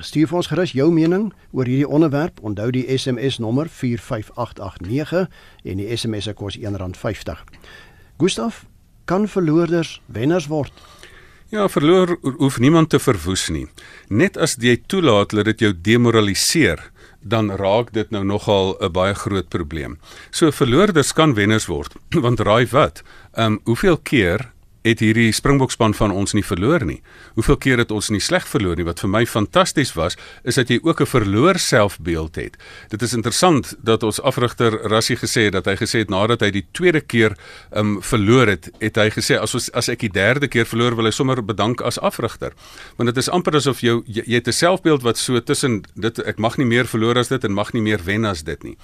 Stuur 0.02 0.26
vir 0.32 0.38
ons 0.40 0.50
gerus 0.50 0.74
jou 0.74 0.88
mening 0.90 1.28
oor 1.54 1.70
hierdie 1.70 1.86
onderwerp. 1.86 2.42
Onthou 2.42 2.72
die 2.74 2.82
SMS 2.90 3.38
nommer 3.38 3.70
45889 3.70 5.30
en 5.62 5.84
die 5.84 5.86
SMS 5.94 6.26
se 6.26 6.34
kos 6.34 6.58
R1.50. 6.58 7.46
Gustaf, 8.18 8.64
kan 9.06 9.30
verloorders 9.30 10.00
wenners 10.10 10.50
word? 10.50 10.74
Ja, 11.54 11.68
verloor 11.70 12.16
hoef 12.40 12.58
niemand 12.58 12.90
te 12.90 12.98
verwoes 12.98 13.46
nie. 13.54 13.68
Net 14.10 14.34
as 14.34 14.56
jy 14.58 14.74
toelaat 14.90 15.30
dat 15.38 15.46
dit 15.52 15.68
jou 15.68 15.70
demoraliseer, 15.70 16.80
dan 17.28 17.50
raak 17.50 17.92
dit 17.92 18.10
nou 18.10 18.24
nogal 18.24 18.76
'n 18.80 18.92
baie 18.92 19.14
groot 19.14 19.48
probleem. 19.48 19.98
So 20.30 20.50
verloorders 20.50 21.12
kan 21.12 21.34
wenners 21.34 21.66
word, 21.66 21.94
want 22.24 22.40
raai 22.40 22.66
wat? 22.70 23.02
Ehm 23.34 23.52
um, 23.52 23.60
hoeveel 23.64 23.98
keer 23.98 24.52
het 24.86 25.02
hierdie 25.02 25.32
Springbokspan 25.34 25.94
van 25.98 26.12
ons 26.14 26.34
nie 26.36 26.44
verloor 26.46 26.84
nie. 26.86 27.00
Hoeveel 27.34 27.58
keer 27.62 27.82
het 27.82 27.92
ons 27.94 28.10
nie 28.14 28.22
sleg 28.22 28.46
verloor 28.48 28.78
nie? 28.78 28.86
Wat 28.86 29.02
vir 29.02 29.10
my 29.10 29.24
fantasties 29.26 29.92
was, 29.98 30.16
is 30.46 30.58
dat 30.60 30.70
jy 30.70 30.78
ook 30.82 31.00
'n 31.00 31.06
verloor 31.06 31.58
selfbeeld 31.58 32.36
het. 32.36 32.56
Dit 32.90 33.02
is 33.02 33.12
interessant 33.12 33.74
dat 33.82 34.02
ons 34.02 34.20
afrigter 34.20 34.72
Rassie 34.88 35.16
gesê 35.16 35.50
het 35.50 35.52
dat 35.52 35.66
hy 35.66 35.76
gesê 35.76 35.98
het 35.98 36.10
nadat 36.10 36.40
hy 36.40 36.50
die 36.50 36.66
tweede 36.72 37.00
keer 37.00 37.36
um 37.72 38.02
verloor 38.02 38.46
het, 38.46 38.70
het 38.78 38.96
hy 38.96 39.10
gesê 39.10 39.40
as 39.40 39.54
ons 39.54 39.70
as 39.72 39.88
ek 39.88 40.00
die 40.00 40.12
derde 40.12 40.48
keer 40.48 40.66
verloor 40.66 40.94
wil 40.94 41.04
hy 41.04 41.10
sommer 41.10 41.44
bedank 41.44 41.80
as 41.80 41.98
afrigter. 41.98 42.52
Want 42.96 43.14
dit 43.14 43.16
is 43.16 43.28
amper 43.28 43.56
asof 43.56 43.80
jou 43.80 44.02
jy, 44.06 44.22
jy 44.26 44.34
het 44.34 44.48
'n 44.48 44.52
selfbeeld 44.52 45.02
wat 45.02 45.18
so 45.18 45.40
tussen 45.40 45.82
dit 45.94 46.18
ek 46.18 46.38
mag 46.38 46.56
nie 46.58 46.66
meer 46.66 46.86
verloor 46.86 47.18
as 47.18 47.28
dit 47.28 47.44
en 47.44 47.52
mag 47.52 47.72
nie 47.72 47.82
meer 47.82 48.00
wen 48.04 48.24
as 48.24 48.42
dit 48.42 48.62
nie. 48.62 48.76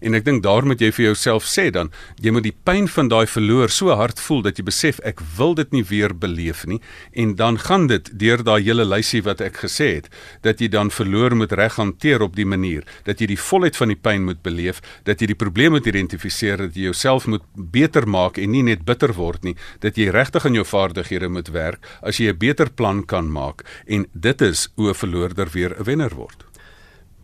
En 0.00 0.14
ek 0.14 0.24
dink 0.24 0.42
daar 0.42 0.64
moet 0.64 0.80
jy 0.80 0.90
vir 0.92 1.04
jouself 1.06 1.44
sê 1.44 1.70
dan, 1.70 1.90
jy 2.20 2.30
moet 2.30 2.42
die 2.42 2.56
pyn 2.64 2.88
van 2.88 3.08
daai 3.08 3.26
verloor 3.26 3.68
so 3.68 3.94
hard 3.94 4.20
voel 4.20 4.42
dat 4.42 4.58
jy 4.58 4.64
besef 4.64 5.00
ek 5.04 5.20
wil 5.36 5.54
dit 5.54 5.72
nie 5.72 5.84
weer 5.84 6.14
beleef 6.14 6.66
nie 6.66 6.80
en 7.12 7.34
dan 7.34 7.58
gaan 7.58 7.86
dit 7.86 8.10
deur 8.18 8.42
daai 8.44 8.62
hele 8.62 8.84
lysie 8.84 9.22
wat 9.22 9.40
ek 9.40 9.56
gesê 9.64 9.94
het 9.96 10.08
dat 10.42 10.60
jy 10.60 10.68
dan 10.68 10.90
verloor 10.90 11.34
moet 11.36 11.52
reg 11.52 11.76
hanteer 11.76 12.22
op 12.22 12.36
die 12.36 12.46
manier 12.46 12.84
dat 13.04 13.20
jy 13.20 13.28
die 13.32 13.40
volheid 13.40 13.76
van 13.76 13.92
die 13.92 13.98
pyn 13.98 14.24
moet 14.28 14.42
beleef, 14.44 14.80
dat 15.08 15.20
jy 15.20 15.30
die 15.32 15.38
probleem 15.38 15.74
moet 15.76 15.88
identifiseer, 15.90 16.66
dat 16.66 16.78
jy 16.78 16.88
jouself 16.88 17.28
moet 17.30 17.44
beter 17.54 18.08
maak 18.08 18.38
en 18.40 18.52
nie 18.54 18.64
net 18.66 18.84
bitter 18.88 19.14
word 19.16 19.44
nie, 19.44 19.56
dat 19.84 19.98
jy 20.00 20.10
regtig 20.14 20.46
aan 20.46 20.58
jou 20.58 20.66
vaardighede 20.68 21.30
moet 21.32 21.52
werk 21.54 21.86
as 22.02 22.20
jy 22.20 22.32
'n 22.32 22.38
beter 22.38 22.70
plan 22.70 23.04
kan 23.04 23.30
maak 23.30 23.64
en 23.86 24.06
dit 24.12 24.42
is 24.42 24.68
hoe 24.76 24.90
'n 24.90 24.94
verloorder 24.94 25.48
weer 25.52 25.74
'n 25.78 25.84
wenner 25.84 26.14
word. 26.14 26.53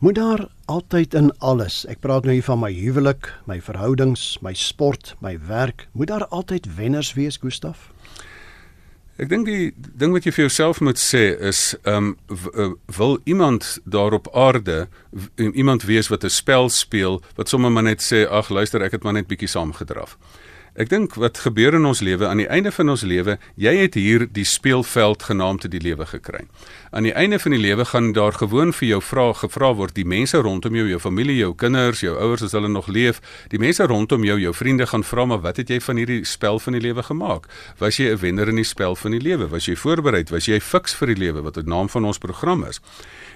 Moet 0.00 0.14
daar 0.14 0.46
altyd 0.64 1.14
in 1.14 1.26
alles, 1.38 1.82
ek 1.92 1.98
praat 2.00 2.24
nou 2.24 2.32
hier 2.32 2.44
van 2.46 2.56
my 2.62 2.70
huwelik, 2.72 3.26
my 3.44 3.58
verhoudings, 3.60 4.38
my 4.40 4.54
sport, 4.56 5.10
my 5.20 5.34
werk, 5.44 5.84
moet 5.92 6.08
daar 6.08 6.24
altyd 6.32 6.64
wenners 6.78 7.10
wees, 7.18 7.36
Gustaf? 7.36 7.90
Ek 9.20 9.28
dink 9.28 9.44
die 9.44 9.74
ding 9.76 10.16
wat 10.16 10.24
jy 10.24 10.32
vir 10.32 10.46
jouself 10.46 10.80
moet 10.80 10.96
sê 10.96 11.34
is, 11.50 11.74
ehm 11.84 12.14
um, 12.32 12.78
wil 12.96 13.18
iemand 13.28 13.74
daar 13.84 14.16
op 14.16 14.32
aarde 14.32 14.86
iemand 15.36 15.84
wees 15.84 16.08
wat 16.08 16.24
'n 16.24 16.32
spel 16.32 16.72
speel 16.72 17.20
wat 17.36 17.52
sommer 17.52 17.70
maar 17.70 17.84
net 17.84 18.00
sê, 18.00 18.24
ag 18.24 18.48
luister, 18.48 18.80
ek 18.80 18.96
het 18.96 19.02
maar 19.04 19.20
net 19.20 19.28
bietjie 19.28 19.52
saamgedraf. 19.52 20.16
Ek 20.78 20.86
dink 20.86 21.16
wat 21.18 21.40
gebeur 21.42 21.74
in 21.74 21.86
ons 21.88 21.98
lewe 21.98 22.28
aan 22.28 22.38
die 22.38 22.46
einde 22.46 22.70
van 22.70 22.92
ons 22.92 23.02
lewe, 23.02 23.34
jy 23.58 23.72
het 23.74 23.96
hier 23.98 24.22
die 24.30 24.44
speelveld 24.46 25.24
genaamd 25.26 25.64
die 25.72 25.80
lewe 25.82 26.06
gekry. 26.06 26.44
Aan 26.94 27.08
die 27.08 27.14
einde 27.14 27.40
van 27.42 27.56
die 27.56 27.58
lewe 27.58 27.84
gaan 27.90 28.12
daar 28.14 28.36
gewoon 28.38 28.70
vir 28.72 28.88
jou 28.88 29.00
vra 29.02 29.24
gevra 29.34 29.72
word 29.74 29.96
die 29.98 30.06
mense 30.06 30.38
rondom 30.38 30.78
jou, 30.78 30.86
jou 30.86 31.00
familie, 31.02 31.40
jou 31.40 31.50
kinders, 31.58 32.04
jou 32.06 32.14
ouers 32.14 32.44
as 32.46 32.54
hulle 32.54 32.70
nog 32.70 32.86
leef, 32.86 33.18
die 33.50 33.58
mense 33.58 33.82
rondom 33.82 34.22
jou, 34.24 34.38
jou 34.38 34.54
vriende 34.54 34.86
gaan 34.86 35.02
vra 35.02 35.26
maar 35.26 35.42
wat 35.42 35.58
het 35.58 35.74
jy 35.74 35.80
van 35.82 35.98
hierdie 35.98 36.20
spel 36.24 36.62
van 36.62 36.78
die 36.78 36.84
lewe 36.86 37.02
gemaak? 37.02 37.50
Was 37.82 37.98
jy 37.98 38.14
'n 38.14 38.20
wenner 38.22 38.48
in 38.48 38.62
die 38.62 38.64
spel 38.64 38.94
van 38.94 39.10
die 39.10 39.20
lewe? 39.20 39.48
Was 39.50 39.66
jy 39.66 39.74
voorberei? 39.74 40.24
Was 40.30 40.46
jy 40.46 40.60
fiks 40.60 40.94
vir 40.94 41.08
die 41.08 41.18
lewe 41.26 41.42
wat 41.42 41.54
die 41.54 41.66
naam 41.66 41.88
van 41.88 42.04
ons 42.04 42.18
program 42.18 42.64
is? 42.64 42.80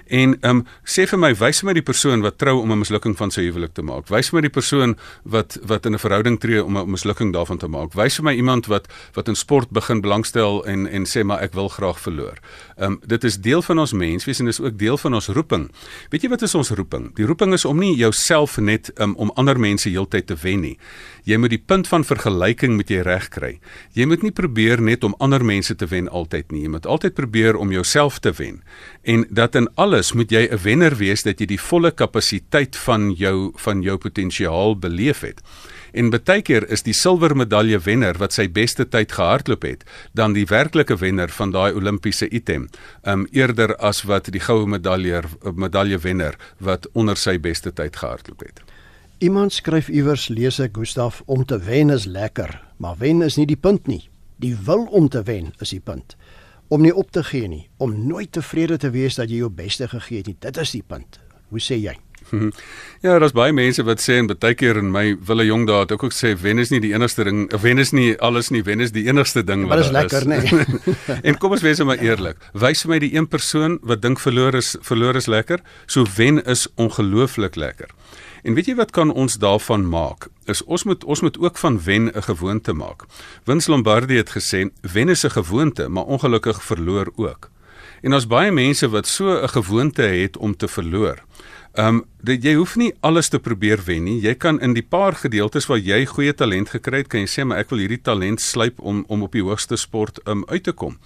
En 0.06 0.36
ehm 0.40 0.56
um, 0.56 0.66
sê 0.84 1.06
vir 1.08 1.18
my, 1.18 1.32
wys 1.34 1.62
my 1.62 1.72
die 1.72 1.82
persoon 1.82 2.20
wat 2.20 2.38
trou 2.38 2.60
om 2.60 2.72
'n 2.72 2.78
mislukking 2.78 3.16
van 3.16 3.30
sy 3.30 3.46
huwelik 3.46 3.74
te 3.74 3.82
maak. 3.82 4.08
Wys 4.08 4.32
my 4.32 4.40
die 4.40 4.50
persoon 4.50 4.96
wat 5.24 5.58
wat 5.62 5.86
in 5.86 5.94
'n 5.94 5.98
verhouding 5.98 6.40
tree 6.40 6.64
om 6.64 6.76
'n 6.76 6.90
mislukking 6.90 7.32
daarvan 7.32 7.58
te 7.58 7.68
maak. 7.68 7.94
Wys 7.94 8.16
vir 8.16 8.24
my 8.24 8.34
iemand 8.34 8.66
wat 8.66 8.88
wat 9.14 9.28
in 9.28 9.34
sport 9.34 9.70
begin 9.70 10.00
belangstel 10.00 10.64
en 10.66 10.86
en 10.86 11.04
sê 11.04 11.24
maar 11.24 11.40
ek 11.40 11.54
wil 11.54 11.68
graag 11.68 12.00
verloor. 12.00 12.38
Ehm 12.76 12.92
um, 12.92 13.00
dit 13.06 13.24
is 13.24 13.36
deel 13.40 13.62
van 13.62 13.78
ons 13.78 13.92
menswees 13.92 14.38
en 14.38 14.46
dis 14.46 14.60
ook 14.60 14.78
deel 14.78 14.98
van 14.98 15.14
ons 15.14 15.28
roeping. 15.28 15.70
Weet 16.10 16.22
jy 16.22 16.28
wat 16.28 16.42
is 16.42 16.54
ons 16.54 16.70
roeping? 16.70 17.14
Die 17.14 17.26
roeping 17.26 17.52
is 17.52 17.64
om 17.64 17.78
nie 17.78 17.96
jouself 17.96 18.56
net 18.56 18.90
um, 19.00 19.14
om 19.16 19.30
ander 19.34 19.58
mense 19.60 19.88
heeltyd 19.88 20.26
te 20.26 20.36
wen 20.42 20.60
nie. 20.60 20.78
Jy 21.24 21.36
moet 21.36 21.50
die 21.50 21.62
punt 21.66 21.88
van 21.88 22.04
vergelyking 22.04 22.76
met 22.76 22.90
jy 22.90 23.00
reg 23.00 23.28
kry. 23.28 23.60
Jy 23.92 24.06
moet 24.06 24.22
nie 24.22 24.32
probeer 24.32 24.80
net 24.80 25.04
om 25.04 25.14
ander 25.18 25.44
mense 25.44 25.74
te 25.74 25.86
wen 25.86 26.08
altyd 26.08 26.52
nie. 26.52 26.62
Jy 26.62 26.68
moet 26.68 26.86
altyd 26.86 27.14
probeer 27.14 27.56
om 27.56 27.72
jouself 27.72 28.18
te 28.18 28.32
wen. 28.36 28.62
En 29.04 29.26
dat 29.28 29.54
in 29.54 29.68
alles 29.74 30.12
moet 30.12 30.30
jy 30.30 30.48
'n 30.50 30.62
wenner 30.62 30.96
wees 30.96 31.22
dat 31.22 31.38
jy 31.40 31.46
die 31.46 31.60
volle 31.60 31.90
kapasiteit 31.90 32.76
van 32.76 33.12
jou 33.12 33.52
van 33.54 33.82
jou 33.82 33.96
potensiaal 33.98 34.78
beleef 34.78 35.20
het. 35.20 35.40
En 35.92 36.10
baie 36.10 36.42
keer 36.42 36.64
is 36.70 36.82
die 36.82 36.92
silwer 36.92 37.36
medalje 37.36 37.78
wenner 37.78 38.16
wat 38.18 38.32
sy 38.32 38.48
beste 38.48 38.88
tyd 38.88 39.12
gehardloop 39.12 39.62
het, 39.62 39.84
dan 40.12 40.32
die 40.32 40.46
werklike 40.46 40.96
wenner 40.96 41.28
van 41.28 41.50
daai 41.50 41.72
Olimpiese 41.72 42.28
item, 42.28 42.68
um 43.02 43.26
eerder 43.30 43.76
as 43.76 44.02
wat 44.02 44.30
die 44.32 44.40
goue 44.40 44.66
medalje 44.66 45.22
medalje 45.54 45.98
wenner 45.98 46.34
wat 46.58 46.88
onder 46.92 47.16
sy 47.16 47.38
beste 47.38 47.72
tyd 47.72 47.96
gehardloop 47.96 48.40
het. 48.40 48.62
Iemand 49.18 49.52
skryf 49.52 49.88
iewers 49.88 50.28
lees 50.28 50.58
ek 50.58 50.76
Gustaf 50.76 51.22
om 51.26 51.44
te 51.44 51.58
wen 51.58 51.90
is 51.90 52.04
lekker, 52.04 52.62
maar 52.76 52.96
wen 52.98 53.22
is 53.22 53.36
nie 53.36 53.46
die 53.46 53.56
punt 53.56 53.86
nie. 53.86 54.08
Die 54.36 54.56
wil 54.66 54.88
om 54.90 55.08
te 55.08 55.22
wen 55.22 55.52
is 55.62 55.70
die 55.70 55.80
punt. 55.80 56.16
Om 56.68 56.82
nie 56.82 56.94
op 56.94 57.10
te 57.10 57.24
gee 57.24 57.48
nie, 57.48 57.68
om 57.76 58.06
nooit 58.06 58.32
tevrede 58.32 58.76
te 58.80 58.90
wees 58.90 59.18
dat 59.20 59.30
jy 59.30 59.42
jou 59.44 59.50
beste 59.52 59.88
gegee 59.88 60.22
het 60.22 60.26
nie. 60.26 60.36
Dit 60.40 60.56
is 60.56 60.70
die 60.70 60.84
punt. 60.86 61.20
Hoe 61.52 61.60
sê 61.60 61.76
jy? 61.78 61.96
Ja, 63.04 63.18
daar's 63.18 63.34
baie 63.36 63.52
mense 63.52 63.84
wat 63.84 64.00
sê 64.00 64.16
en 64.20 64.28
baie 64.30 64.56
keer 64.56 64.78
in 64.80 64.88
my 64.92 65.04
wille 65.28 65.44
jong 65.44 65.66
dae 65.68 65.82
het 65.82 65.92
ek 65.94 66.06
ook 66.06 66.14
sê 66.16 66.32
wen 66.40 66.62
is 66.62 66.72
nie 66.72 66.80
die 66.80 66.94
enigste 66.94 67.26
ding, 67.28 67.44
wen 67.60 67.82
is 67.82 67.92
nie 67.92 68.14
alles 68.24 68.50
nie, 68.54 68.62
wen 68.64 68.80
is 68.80 68.94
die 68.94 69.04
enigste 69.10 69.44
ding 69.44 69.66
wat 69.68 69.84
is. 69.84 69.92
Maar 69.92 70.08
dis 70.08 70.24
lekker, 70.24 70.28
nê. 70.32 70.40
Nee. 70.40 71.18
en 71.28 71.38
kom 71.40 71.52
ons 71.56 71.64
wees 71.64 71.82
maar 71.84 72.00
eerlik. 72.00 72.40
Wys 72.56 72.84
vir 72.84 72.94
my 72.94 73.00
die 73.04 73.12
een 73.16 73.28
persoon 73.28 73.78
wat 73.84 74.02
dink 74.04 74.22
verloor 74.24 74.56
is 74.58 74.74
verloor 74.88 75.20
is 75.20 75.28
lekker, 75.28 75.60
so 75.86 76.08
wen 76.16 76.40
is 76.48 76.66
ongelooflik 76.80 77.60
lekker. 77.60 77.92
En 78.44 78.52
weet 78.52 78.66
jy 78.68 78.74
wat 78.76 78.90
kan 78.92 79.08
ons 79.08 79.38
daarvan 79.40 79.86
maak? 79.88 80.26
Is 80.44 80.60
ons 80.68 80.82
moet 80.84 81.04
ons 81.08 81.20
moet 81.24 81.38
ook 81.40 81.56
van 81.56 81.78
wen 81.84 82.12
'n 82.12 82.22
gewoonte 82.22 82.72
maak. 82.72 83.04
Vince 83.44 83.70
Lombardi 83.70 84.16
het 84.16 84.36
gesê 84.36 84.68
wen 84.92 85.08
is 85.08 85.24
'n 85.24 85.30
gewoonte, 85.30 85.88
maar 85.88 86.04
ongelukkig 86.04 86.62
verloor 86.62 87.12
ook. 87.16 87.50
En 88.02 88.10
daar's 88.10 88.26
baie 88.26 88.52
mense 88.52 88.88
wat 88.88 89.06
so 89.06 89.42
'n 89.42 89.48
gewoonte 89.48 90.02
het 90.02 90.36
om 90.36 90.56
te 90.56 90.68
verloor. 90.68 91.24
Ehm 91.72 91.86
um, 91.86 92.04
jy 92.22 92.54
hoef 92.54 92.76
nie 92.76 92.94
alles 93.00 93.28
te 93.28 93.38
probeer 93.38 93.80
wen 93.84 94.04
nie. 94.04 94.20
Jy 94.20 94.34
kan 94.34 94.60
in 94.60 94.72
die 94.72 94.86
paar 94.88 95.12
gedeeltes 95.12 95.66
waar 95.66 95.78
jy 95.78 96.04
goeie 96.06 96.34
talent 96.34 96.68
gekry 96.68 96.96
het, 96.96 97.06
kan 97.06 97.20
jy 97.20 97.26
sê 97.26 97.44
maar 97.44 97.58
ek 97.58 97.70
wil 97.70 97.78
hierdie 97.78 98.02
talent 98.02 98.40
slyp 98.40 98.80
om 98.80 99.04
om 99.08 99.22
op 99.22 99.32
die 99.32 99.42
hoogste 99.42 99.76
sport 99.76 100.20
um, 100.28 100.44
uit 100.46 100.62
te 100.62 100.72
kom. 100.72 100.98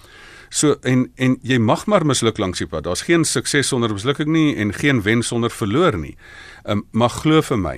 So 0.48 0.78
en 0.82 1.10
en 1.16 1.36
jy 1.44 1.58
mag 1.60 1.86
maar 1.86 2.06
misluk 2.08 2.38
langs 2.38 2.58
die 2.58 2.66
pad. 2.66 2.84
Daar's 2.84 3.04
geen 3.04 3.24
sukses 3.24 3.68
sonder 3.68 3.92
mislukking 3.92 4.28
nie 4.32 4.56
en 4.56 4.72
geen 4.72 5.02
wen 5.04 5.22
sonder 5.22 5.52
verloor 5.52 5.98
nie. 5.98 6.16
Um, 6.68 6.82
maar 6.92 7.08
glo 7.08 7.40
vir 7.40 7.56
my, 7.56 7.76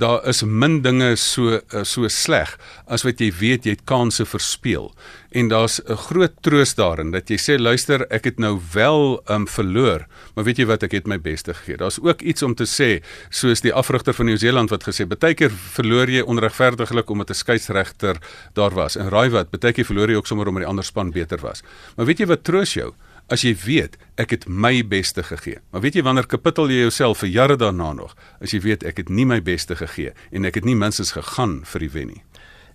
daar 0.00 0.22
is 0.30 0.38
min 0.42 0.78
dinge 0.80 1.10
so 1.20 1.58
uh, 1.58 1.82
so 1.84 2.08
sleg 2.08 2.54
as 2.88 3.02
wat 3.04 3.20
jy 3.20 3.28
weet 3.36 3.66
jy 3.68 3.74
het 3.74 3.82
kansse 3.84 4.24
verspeel. 4.24 4.88
En 5.36 5.50
daar's 5.52 5.80
'n 5.84 5.96
groot 6.08 6.32
troos 6.40 6.74
daarin 6.74 7.10
dat 7.12 7.28
jy 7.28 7.36
sê 7.36 7.58
luister, 7.60 8.06
ek 8.10 8.24
het 8.24 8.38
nou 8.38 8.58
wel 8.72 9.20
um 9.28 9.46
verloor, 9.46 10.06
maar 10.34 10.44
weet 10.44 10.58
jy 10.58 10.66
wat, 10.66 10.82
ek 10.82 10.92
het 10.92 11.06
my 11.06 11.18
beste 11.18 11.54
gegee. 11.54 11.76
Daar's 11.76 12.00
ook 12.00 12.22
iets 12.22 12.42
om 12.42 12.54
te 12.54 12.64
sê, 12.64 13.04
soos 13.28 13.60
die 13.60 13.74
afrigter 13.74 14.14
van 14.14 14.26
Nieu-Seeland 14.26 14.70
wat 14.70 14.84
gesê, 14.84 15.06
baie 15.06 15.34
keer 15.34 15.50
verloor 15.50 16.08
jy 16.08 16.22
onregverdiglik 16.22 17.10
omdat 17.10 17.30
'n 17.30 17.34
skeieregter 17.34 18.16
daar 18.54 18.72
was. 18.72 18.96
En 18.96 19.10
raai 19.10 19.28
wat, 19.28 19.50
baie 19.50 19.72
keer 19.72 19.84
verloor 19.84 20.08
jy 20.08 20.16
ook 20.16 20.26
sommer 20.26 20.48
omdat 20.48 20.62
die 20.62 20.70
ander 20.70 20.84
span 20.84 21.10
beter 21.10 21.38
was. 21.40 21.62
Maar 21.96 22.06
weet 22.06 22.18
jy 22.18 22.26
wat 22.26 22.44
troos 22.44 22.74
jou? 22.74 22.94
As 23.30 23.44
jy 23.46 23.54
weet 23.54 23.96
ek 24.20 24.34
het 24.34 24.46
my 24.48 24.82
beste 24.86 25.22
gegee. 25.22 25.60
Maar 25.70 25.84
weet 25.86 26.00
jy 26.00 26.02
wanneer 26.02 26.26
kapittel 26.26 26.70
jy 26.70 26.82
jouself 26.84 27.22
vir 27.22 27.30
jare 27.30 27.56
daarna 27.56 27.92
nog 27.96 28.16
as 28.42 28.54
jy 28.54 28.60
weet 28.64 28.84
ek 28.84 29.04
het 29.04 29.08
nie 29.08 29.26
my 29.28 29.40
beste 29.42 29.76
gegee 29.78 30.12
en 30.30 30.48
ek 30.48 30.60
het 30.60 30.68
nie 30.68 30.76
minstens 30.76 31.14
gegaan 31.16 31.60
vir 31.64 31.86
die 31.86 31.92
wen 31.94 32.10
nie. 32.14 32.22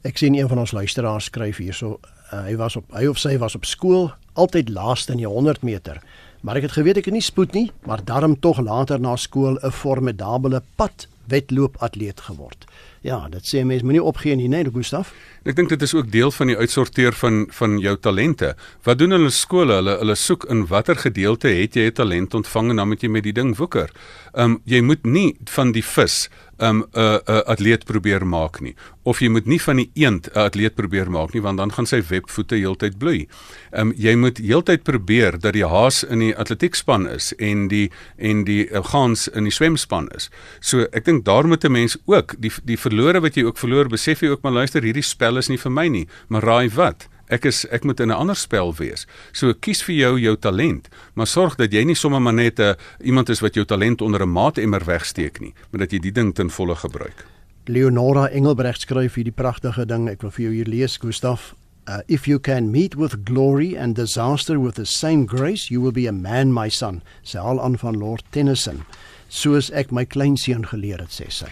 Ek 0.06 0.18
sien 0.22 0.36
een 0.38 0.50
van 0.50 0.62
ons 0.62 0.72
luisteraars 0.72 1.32
skryf 1.32 1.60
hierso 1.60 1.98
uh, 2.32 2.46
hy 2.46 2.56
was 2.62 2.78
op 2.80 2.92
hy 2.96 3.08
of 3.12 3.20
sy 3.20 3.36
was 3.42 3.58
op 3.58 3.66
skool 3.66 4.12
altyd 4.40 4.70
laaste 4.70 5.16
in 5.16 5.24
die 5.24 5.30
100 5.30 5.64
meter. 5.64 6.00
Maar 6.46 6.60
ek 6.60 6.70
het 6.70 6.78
geweet 6.78 7.00
ek 7.02 7.10
het 7.10 7.16
nie 7.16 7.26
spoed 7.26 7.56
nie, 7.58 7.72
maar 7.90 8.04
daarom 8.06 8.36
tog 8.40 8.60
later 8.62 9.02
na 9.02 9.16
skool 9.16 9.58
'n 9.62 9.72
formidable 9.72 10.62
pad 10.76 11.08
wedloop 11.28 11.78
atleet 11.82 12.22
geword. 12.22 12.66
Ja, 13.06 13.20
dit 13.30 13.46
sê 13.46 13.62
mense 13.62 13.86
moenie 13.86 14.02
opgee 14.02 14.34
nie, 14.34 14.48
nee, 14.50 14.66
Gustaf. 14.74 15.12
Ek 15.46 15.54
dink 15.54 15.70
dit 15.70 15.84
is 15.86 15.92
ook 15.94 16.08
deel 16.10 16.32
van 16.34 16.50
die 16.50 16.56
uitsorteer 16.58 17.14
van 17.14 17.44
van 17.54 17.76
jou 17.78 17.94
talente. 18.02 18.56
Wat 18.88 18.98
doen 18.98 19.14
hulle 19.14 19.30
skole? 19.30 19.76
Hulle 19.78 19.94
hulle 20.00 20.16
soek 20.18 20.48
in 20.50 20.64
watter 20.72 20.98
gedeelte 20.98 21.52
het 21.54 21.78
jy 21.78 21.86
'n 21.92 21.94
talent 21.94 22.34
ontvang 22.34 22.70
en 22.72 22.82
dan 22.82 22.88
moet 22.88 23.02
jy 23.02 23.10
met 23.10 23.24
die 23.24 23.34
ding 23.34 23.54
woeker. 23.58 23.94
Ehm 24.36 24.52
um, 24.52 24.62
jy 24.68 24.82
moet 24.84 25.06
nie 25.08 25.38
van 25.56 25.72
die 25.72 25.84
vis 25.84 26.28
'n 26.60 26.66
um, 26.66 26.80
'n 26.92 27.00
uh, 27.00 27.20
uh, 27.28 27.42
atleet 27.48 27.86
probeer 27.86 28.26
maak 28.28 28.60
nie 28.60 28.76
of 29.04 29.20
jy 29.20 29.30
moet 29.30 29.46
nie 29.46 29.60
van 29.62 29.76
die 29.76 29.90
eend 29.94 30.28
'n 30.28 30.40
atleet 30.40 30.76
probeer 30.76 31.12
maak 31.12 31.34
nie 31.34 31.42
want 31.42 31.58
dan 31.58 31.72
gaan 31.72 31.86
sy 31.86 32.02
webvoete 32.02 32.56
heeltyd 32.56 32.98
bloei. 32.98 33.28
Ehm 33.72 33.88
um, 33.88 33.94
jy 33.98 34.16
moet 34.16 34.38
heeltyd 34.38 34.84
probeer 34.84 35.40
dat 35.40 35.54
die 35.54 35.66
haas 35.66 36.04
in 36.04 36.20
die 36.20 36.36
atletiekspan 36.36 37.08
is 37.08 37.34
en 37.38 37.68
die 37.68 37.92
en 38.18 38.44
die 38.44 38.68
uh, 38.70 38.84
gans 38.84 39.28
in 39.28 39.44
die 39.44 39.56
swemspan 39.56 40.10
is. 40.16 40.30
So 40.60 40.88
ek 40.92 41.06
dink 41.06 41.26
daar 41.26 41.48
moet 41.48 41.64
'n 41.64 41.72
mens 41.72 41.98
ook 42.06 42.36
die 42.38 42.52
die 42.64 42.78
verlore 42.78 43.22
wat 43.22 43.36
jy 43.36 43.44
ook 43.44 43.58
verloor 43.58 43.88
besef 43.88 44.20
jy 44.22 44.30
ook 44.30 44.42
maar 44.42 44.52
luister 44.54 44.84
hierdie 44.84 45.04
spel 45.04 45.38
is 45.38 45.50
nie 45.50 45.58
vir 45.58 45.72
my 45.72 45.88
nie, 45.88 46.08
maar 46.28 46.44
raai 46.44 46.70
wat? 46.70 47.08
Ek 47.28 47.46
is 47.46 47.64
ek 47.74 47.84
moet 47.84 48.00
in 48.00 48.08
'n 48.10 48.20
ander 48.22 48.36
spel 48.36 48.74
wees. 48.76 49.08
So 49.32 49.54
kies 49.54 49.82
vir 49.84 49.96
jou 49.96 50.20
jou 50.20 50.36
talent, 50.38 50.90
maar 51.14 51.28
sorg 51.28 51.56
dat 51.56 51.72
jy 51.72 51.84
nie 51.84 51.96
sommer 51.96 52.22
maar 52.22 52.34
net 52.34 52.60
'n 52.60 52.62
uh, 52.62 52.74
iemand 53.04 53.30
is 53.30 53.40
wat 53.40 53.54
jou 53.54 53.66
talent 53.66 54.02
onder 54.02 54.22
'n 54.22 54.32
maatemmer 54.32 54.86
wegsteek 54.86 55.40
nie, 55.40 55.54
maar 55.72 55.80
dat 55.80 55.92
jy 55.92 56.00
die 56.00 56.12
ding 56.12 56.36
ten 56.36 56.50
volle 56.50 56.76
gebruik. 56.76 57.26
Leonora 57.66 58.28
Engelbrecht 58.30 58.82
skryf 58.82 59.16
hierdie 59.16 59.34
pragtige 59.34 59.86
ding. 59.86 60.10
Ek 60.10 60.22
wil 60.22 60.32
vir 60.32 60.44
jou 60.44 60.54
hier 60.54 60.68
lees, 60.70 60.98
Gustaf. 60.98 61.56
Uh, 61.88 61.98
if 62.08 62.28
you 62.28 62.40
can 62.40 62.72
meet 62.72 62.96
with 62.96 63.26
glory 63.26 63.76
and 63.78 63.96
disaster 63.96 64.60
with 64.60 64.76
the 64.76 64.86
same 64.86 65.26
grace, 65.26 65.70
you 65.70 65.82
will 65.82 65.92
be 65.92 66.08
a 66.08 66.12
man, 66.12 66.54
my 66.54 66.70
son. 66.70 67.02
Sê 67.24 67.38
al 67.38 67.62
aan 67.62 67.78
van 67.78 67.98
Lord 67.98 68.24
Tennyson. 68.30 68.86
Soos 69.28 69.72
ek 69.72 69.92
my 69.92 70.06
kleinseun 70.06 70.66
geleer 70.66 71.00
het, 71.00 71.14
sê 71.14 71.30
sy. 71.30 71.50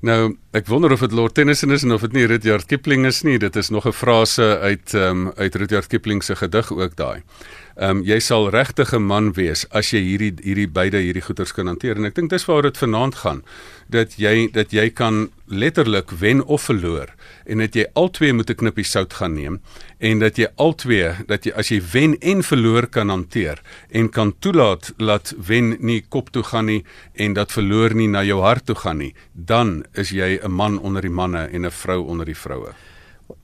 Nou, 0.00 0.36
ek 0.54 0.68
wonder 0.70 0.92
of 0.94 1.00
dit 1.02 1.12
Lord 1.12 1.34
Tennyson 1.34 1.72
is 1.74 1.82
en 1.82 1.92
of 1.92 2.04
dit 2.06 2.12
nie 2.14 2.26
Rudyard 2.30 2.68
Kipling 2.70 3.06
is 3.08 3.24
nie. 3.26 3.38
Dit 3.42 3.56
is 3.56 3.68
nog 3.68 3.86
'n 3.86 3.92
frase 3.92 4.58
uit 4.62 4.94
ehm 4.94 5.26
um, 5.26 5.32
uit 5.36 5.54
Rudyard 5.54 5.86
Kipling 5.86 6.22
se 6.22 6.36
gedig 6.36 6.70
ook 6.72 6.96
daai. 6.96 7.22
Ehm 7.78 7.98
um, 7.98 8.02
jy 8.02 8.18
sal 8.18 8.48
regtig 8.50 8.90
'n 8.92 9.06
man 9.06 9.32
wees 9.38 9.60
as 9.70 9.92
jy 9.92 10.00
hierdie 10.02 10.34
hierdie 10.42 10.66
beide 10.66 10.98
hierdie 10.98 11.22
goeters 11.22 11.52
kan 11.54 11.66
hanteer. 11.70 11.96
En 11.96 12.04
ek 12.04 12.14
dink 12.14 12.30
dis 12.30 12.44
waar 12.44 12.62
dit 12.62 12.78
vanaand 12.78 13.14
gaan. 13.14 13.44
Dat 13.86 14.18
jy 14.18 14.50
dat 14.50 14.72
jy 14.72 14.90
kan 14.90 15.30
letterlik 15.46 16.10
wen 16.10 16.44
of 16.44 16.62
verloor 16.62 17.14
en 17.46 17.58
dat 17.58 17.74
jy 17.74 17.86
albei 17.94 18.32
moet 18.32 18.50
'n 18.50 18.54
knippie 18.54 18.84
sout 18.84 19.12
gaan 19.12 19.34
neem 19.34 19.60
en 19.98 20.18
dat 20.18 20.36
jy 20.36 20.48
albei 20.56 21.14
dat 21.26 21.44
jy 21.44 21.52
as 21.54 21.68
jy 21.68 21.80
wen 21.92 22.18
en 22.18 22.42
verloor 22.42 22.86
kan 22.86 23.08
hanteer 23.08 23.62
en 23.90 24.08
kan 24.08 24.34
toelaat 24.38 24.92
laat 24.98 25.34
wen 25.46 25.76
nie 25.80 26.04
kop 26.08 26.30
toe 26.30 26.42
gaan 26.42 26.66
nie 26.66 26.84
en 27.14 27.32
dat 27.32 27.52
verloor 27.52 27.94
nie 27.94 28.08
na 28.08 28.22
jou 28.24 28.40
hart 28.42 28.66
toe 28.66 28.76
gaan 28.76 28.98
nie 28.98 29.14
dan 29.32 29.84
is 29.94 30.10
jy 30.10 30.40
'n 30.42 30.50
man 30.50 30.78
onder 30.78 31.02
die 31.02 31.10
manne 31.10 31.48
en 31.52 31.64
'n 31.64 31.70
vrou 31.70 32.06
onder 32.08 32.26
die 32.26 32.36
vroue 32.36 32.74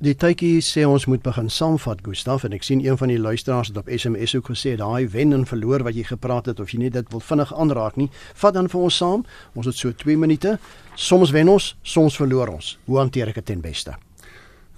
Die 0.00 0.14
tydjie 0.16 0.62
sê 0.64 0.86
ons 0.88 1.04
moet 1.04 1.20
begin 1.20 1.50
saamvat 1.52 1.98
Gustaf 2.06 2.46
en 2.48 2.54
ek 2.56 2.62
sien 2.64 2.80
een 2.80 2.96
van 2.96 3.10
die 3.12 3.18
luisteraars 3.20 3.68
het 3.68 3.76
op 3.82 3.90
SMS 3.92 4.32
ook 4.38 4.46
gesê 4.48 4.78
daai 4.80 5.04
wen 5.12 5.36
en 5.36 5.44
verloor 5.44 5.84
wat 5.84 5.96
jy 5.98 6.06
gepraat 6.08 6.48
het 6.48 6.60
of 6.60 6.72
jy 6.72 6.78
net 6.86 6.94
dit 6.96 7.10
wil 7.12 7.20
vinnig 7.20 7.52
aanraak 7.52 7.98
nie 8.00 8.08
vat 8.40 8.56
dan 8.56 8.70
vir 8.72 8.80
ons 8.80 8.96
saam. 8.96 9.26
Ons 9.52 9.68
het 9.68 9.76
so 9.76 9.92
2 9.92 10.16
minute. 10.16 10.56
Soms 10.96 11.34
wen 11.36 11.52
ons 11.52 11.74
soms 11.82 12.16
verloor 12.16 12.54
ons. 12.56 12.78
Hoe 12.88 12.98
hanteer 13.02 13.28
ek 13.28 13.42
dit 13.42 13.50
ten 13.52 13.60
beste? 13.60 13.92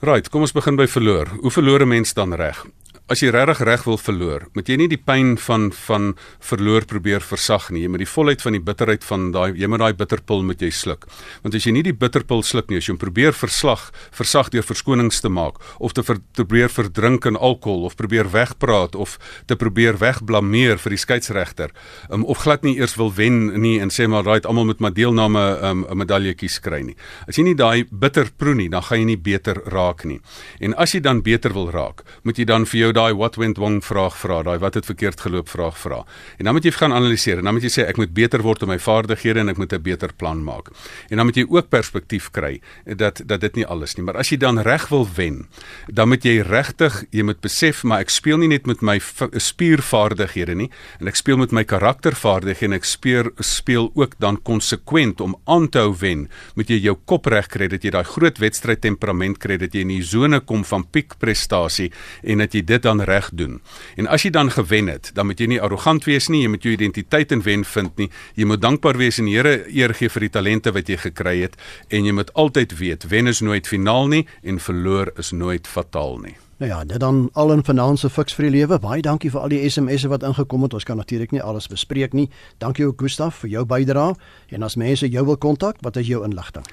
Right 0.03 0.27
kom 0.29 0.42
ons 0.42 0.57
begin 0.57 0.77
by 0.77 0.88
verloor. 0.90 1.31
Hoe 1.38 1.55
verloor 1.55 1.87
'n 1.87 1.88
mens 1.88 2.14
dan 2.14 2.35
reg 2.35 2.66
as 3.07 3.21
jy 3.23 3.31
regtig 3.31 3.61
reg 3.66 3.85
wil 3.87 3.99
verloor, 4.03 4.49
moet 4.57 4.66
jy 4.66 4.77
nie 4.81 4.88
die 4.90 4.99
pyn 4.99 5.37
van 5.38 5.69
van 5.71 6.09
verloor 6.42 6.87
probeer 6.90 7.23
versag 7.23 7.69
nie. 7.71 7.85
Jy 7.85 7.90
moet 7.92 8.03
die 8.03 8.09
volheid 8.11 8.42
van 8.42 8.57
die 8.57 8.62
bitterheid 8.62 9.05
van 9.07 9.29
daai 9.35 9.55
jy 9.55 9.69
moet 9.71 9.83
daai 9.85 9.95
bitterpil 9.95 10.42
moet 10.47 10.62
jy 10.62 10.73
sluk. 10.75 11.07
Want 11.45 11.55
as 11.55 11.69
jy 11.69 11.75
nie 11.77 11.85
die 11.87 11.95
bitterpil 11.95 12.42
sluk 12.47 12.66
nie, 12.71 12.81
as 12.81 12.88
jy 12.88 12.97
hom 12.97 13.01
probeer 13.01 13.37
verslag, 13.37 13.85
versag 14.16 14.51
deur 14.55 14.66
verskonings 14.66 15.23
te 15.23 15.31
maak 15.31 15.61
of 15.79 15.95
te, 15.95 16.03
ver, 16.03 16.19
te 16.35 16.42
probeer 16.42 16.73
verdrink 16.73 17.29
in 17.31 17.38
alkohol 17.38 17.87
of 17.87 17.95
probeer 17.99 18.27
wegpraat 18.33 18.99
of 18.99 19.19
te 19.47 19.55
probeer 19.59 20.01
wegblameer 20.03 20.83
vir 20.83 20.97
die 20.97 21.01
skeieregter, 21.01 21.71
um, 22.11 22.27
of 22.27 22.42
glad 22.42 22.66
nie 22.66 22.75
eers 22.81 22.97
wil 22.99 23.12
wen 23.14 23.55
nie 23.62 23.77
en 23.83 23.95
sê 23.95 24.09
maar 24.11 24.27
right 24.27 24.47
almal 24.51 24.66
moet 24.73 24.83
maar 24.83 24.95
deelname 24.97 25.45
'n 25.62 25.85
um, 25.87 25.99
medaljetjies 26.03 26.59
kry 26.59 26.83
nie. 26.83 26.97
As 27.29 27.38
jy 27.38 27.45
nie 27.45 27.55
daai 27.55 27.87
bitter 27.90 28.27
proe 28.37 28.55
nie, 28.55 28.69
dan 28.69 28.83
gaan 28.83 28.99
jy 28.99 29.07
nie 29.14 29.21
beter 29.21 29.62
raak 29.71 30.05
nie. 30.05 30.21
En 30.61 30.75
as 30.75 30.95
jy 30.95 31.01
dan 31.01 31.23
beter 31.23 31.53
wil 31.53 31.71
raak, 31.71 32.03
moet 32.25 32.38
jy 32.38 32.45
dan 32.45 32.66
vir 32.66 32.81
jou 32.81 32.92
daai 32.97 33.15
what 33.17 33.37
went 33.41 33.61
wrong 33.61 33.81
vraag 33.85 34.17
vra, 34.19 34.41
daai 34.47 34.59
wat 34.63 34.79
het 34.79 34.89
verkeerd 34.89 35.21
geloop 35.21 35.51
vraag 35.53 35.77
vra. 35.79 36.03
En 36.39 36.49
dan 36.49 36.57
moet 36.57 36.65
jy 36.65 36.73
gaan 36.77 36.95
analiseer 36.97 37.41
en 37.41 37.49
dan 37.49 37.57
moet 37.57 37.67
jy 37.67 37.73
sê 37.73 37.87
ek 37.89 38.01
moet 38.01 38.15
beter 38.17 38.45
word 38.45 38.65
in 38.65 38.73
my 38.73 38.79
vaardighede 38.83 39.45
en 39.45 39.53
ek 39.53 39.61
moet 39.61 39.73
'n 39.73 39.83
beter 39.83 40.13
plan 40.17 40.43
maak. 40.45 40.71
En 41.11 41.17
dan 41.17 41.27
moet 41.27 41.37
jy 41.37 41.47
ook 41.49 41.69
perspektief 41.69 42.31
kry 42.31 42.61
dat 42.85 43.23
dat 43.27 43.41
dit 43.41 43.57
nie 43.57 43.67
alles 43.67 43.97
nie, 43.97 44.05
maar 44.05 44.17
as 44.17 44.31
jy 44.31 44.37
dan 44.37 44.59
reg 44.59 44.89
wil 44.89 45.07
wen, 45.17 45.47
dan 45.93 46.09
moet 46.09 46.25
jy 46.25 46.41
regtig, 46.41 47.05
jy 47.11 47.23
moet 47.23 47.41
besef 47.41 47.85
maar 47.85 48.01
ek 48.01 48.11
speel 48.11 48.39
nie 48.39 48.49
net 48.49 48.67
met 48.67 48.83
my 48.83 48.99
spiervaardighede 48.99 50.55
nie 50.55 50.71
en 51.01 51.09
ek 51.09 51.17
speel 51.17 51.37
met 51.37 51.53
my 51.53 51.65
karaktervaardighede 51.65 52.65
en 52.67 52.73
ek 52.73 52.85
speel 52.85 53.31
speel 53.39 53.91
ook 53.95 54.17
dan 54.23 54.39
konsekwent 54.43 55.21
om 55.21 55.37
aan 55.47 55.69
te 55.69 55.79
hou 55.79 55.95
wen. 56.01 56.27
Moet 56.57 56.71
jy 56.73 56.79
jou 56.89 56.97
kop 57.05 57.27
reg 57.27 57.49
kry 57.53 57.69
dat 57.69 57.85
jy 57.85 57.93
daai 57.95 58.05
groot 58.05 58.39
wedstryd 58.43 58.83
temperament 58.85 59.39
kry 59.43 59.59
dat 59.61 59.75
jy 59.75 59.85
in 59.87 59.95
die 59.95 60.03
sone 60.05 60.41
kom 60.41 60.65
van 60.65 60.87
piekprestasie 60.93 61.91
en 62.23 62.43
dat 62.45 62.55
jy 62.55 62.63
dit 62.67 62.86
dan 62.87 63.03
reg 63.09 63.31
doen. 63.35 63.59
En 63.99 64.07
as 64.07 64.25
jy 64.25 64.31
dan 64.31 64.51
gewen 64.55 64.88
het, 64.92 65.11
dan 65.14 65.27
moet 65.27 65.42
jy 65.42 65.51
nie 65.51 65.61
arrogant 65.62 66.07
wees 66.07 66.31
nie, 66.33 66.44
jy 66.44 66.55
moet 66.55 66.64
jou 66.66 66.72
identiteit 66.77 67.35
in 67.35 67.42
wen 67.42 67.66
vind 67.66 67.99
nie. 68.01 68.11
Jy 68.38 68.46
moet 68.46 68.62
dankbaar 68.62 68.99
wees 69.01 69.20
en 69.20 69.29
die 69.29 69.37
Here 69.37 69.59
eer 69.68 69.94
gee 69.94 70.09
vir 70.09 70.29
die 70.29 70.33
talente 70.38 70.72
wat 70.72 70.88
jy 70.88 70.96
gekry 71.03 71.37
het 71.42 71.59
en 71.90 72.07
jy 72.07 72.14
moet 72.16 72.33
altyd 72.35 72.79
weet 72.79 73.11
wen 73.11 73.29
is 73.29 73.42
nooit 73.44 73.68
finaal 73.68 74.09
nie 74.12 74.25
en 74.42 74.62
verloor 74.62 75.12
is 75.20 75.35
nooit 75.35 75.66
fataal 75.68 76.20
nie. 76.25 76.37
Nou 76.57 76.70
ja, 76.70 76.85
dit 76.85 77.01
dan 77.01 77.29
al 77.33 77.53
in 77.53 77.64
finansiële 77.64 78.12
fiks 78.12 78.35
vir 78.35 78.46
die 78.49 78.55
lewe. 78.55 78.79
Baie 78.81 79.03
dankie 79.05 79.29
vir 79.31 79.42
al 79.44 79.53
die 79.53 79.61
SMS'e 79.68 80.09
wat 80.09 80.25
ingekom 80.25 80.64
het. 80.64 80.75
Ons 80.79 80.88
kan 80.88 80.96
natuurlik 80.96 81.35
nie 81.37 81.42
alles 81.44 81.68
bespreek 81.68 82.16
nie. 82.16 82.31
Dankie 82.64 82.87
ook 82.88 83.01
Gustaf 83.05 83.42
vir 83.44 83.51
jou 83.59 83.64
bydrae. 83.68 84.14
En 84.57 84.64
as 84.64 84.81
mense 84.81 85.09
jou 85.09 85.25
wil 85.27 85.37
kontak, 85.37 85.85
wat 85.85 86.01
is 86.01 86.09
jou 86.09 86.25
inligting? 86.25 86.64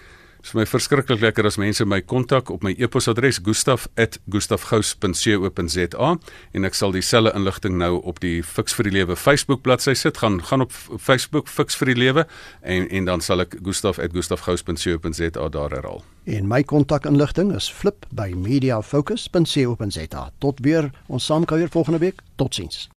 Dit 0.43 0.51
is 0.51 0.57
my 0.59 0.65
verskriklik 0.67 1.21
lekker 1.23 1.47
as 1.47 1.55
mense 1.55 1.85
my 1.87 2.01
kontak 2.03 2.49
op 2.51 2.67
my 2.67 2.75
e-posadres 2.75 3.39
gustaf@gustafgous.co.za 3.45 6.09
en 6.51 6.67
ek 6.67 6.75
sal 6.75 6.91
dieselfde 6.91 7.31
inligting 7.31 7.79
nou 7.79 8.03
op 8.03 8.19
die 8.19 8.43
Fix 8.43 8.75
vir 8.75 8.83
die 8.83 8.91
Lewe 8.91 9.15
Facebook 9.15 9.63
bladsy 9.63 9.95
sit. 9.95 10.19
Gaan 10.19 10.43
gaan 10.43 10.61
op 10.61 10.71
Facebook 10.99 11.47
Fix 11.47 11.75
vir 11.79 11.85
die 11.93 11.95
Lewe 11.95 12.27
en 12.61 12.89
en 12.89 13.05
dan 13.05 13.21
sal 13.21 13.39
ek 13.39 13.55
gustaf@gustafgous.co.za 13.63 15.49
daar 15.49 15.71
herhaal. 15.71 16.03
En 16.25 16.47
my 16.47 16.63
kontakinligting 16.63 17.55
is 17.55 17.71
flip 17.71 18.05
by 18.11 18.33
mediafocus.co.za. 18.35 20.31
Tot 20.39 20.59
weer 20.59 20.91
ons 21.07 21.25
saamkuier 21.25 21.69
volgende 21.69 21.99
week. 21.99 22.21
Totsiens. 22.35 22.93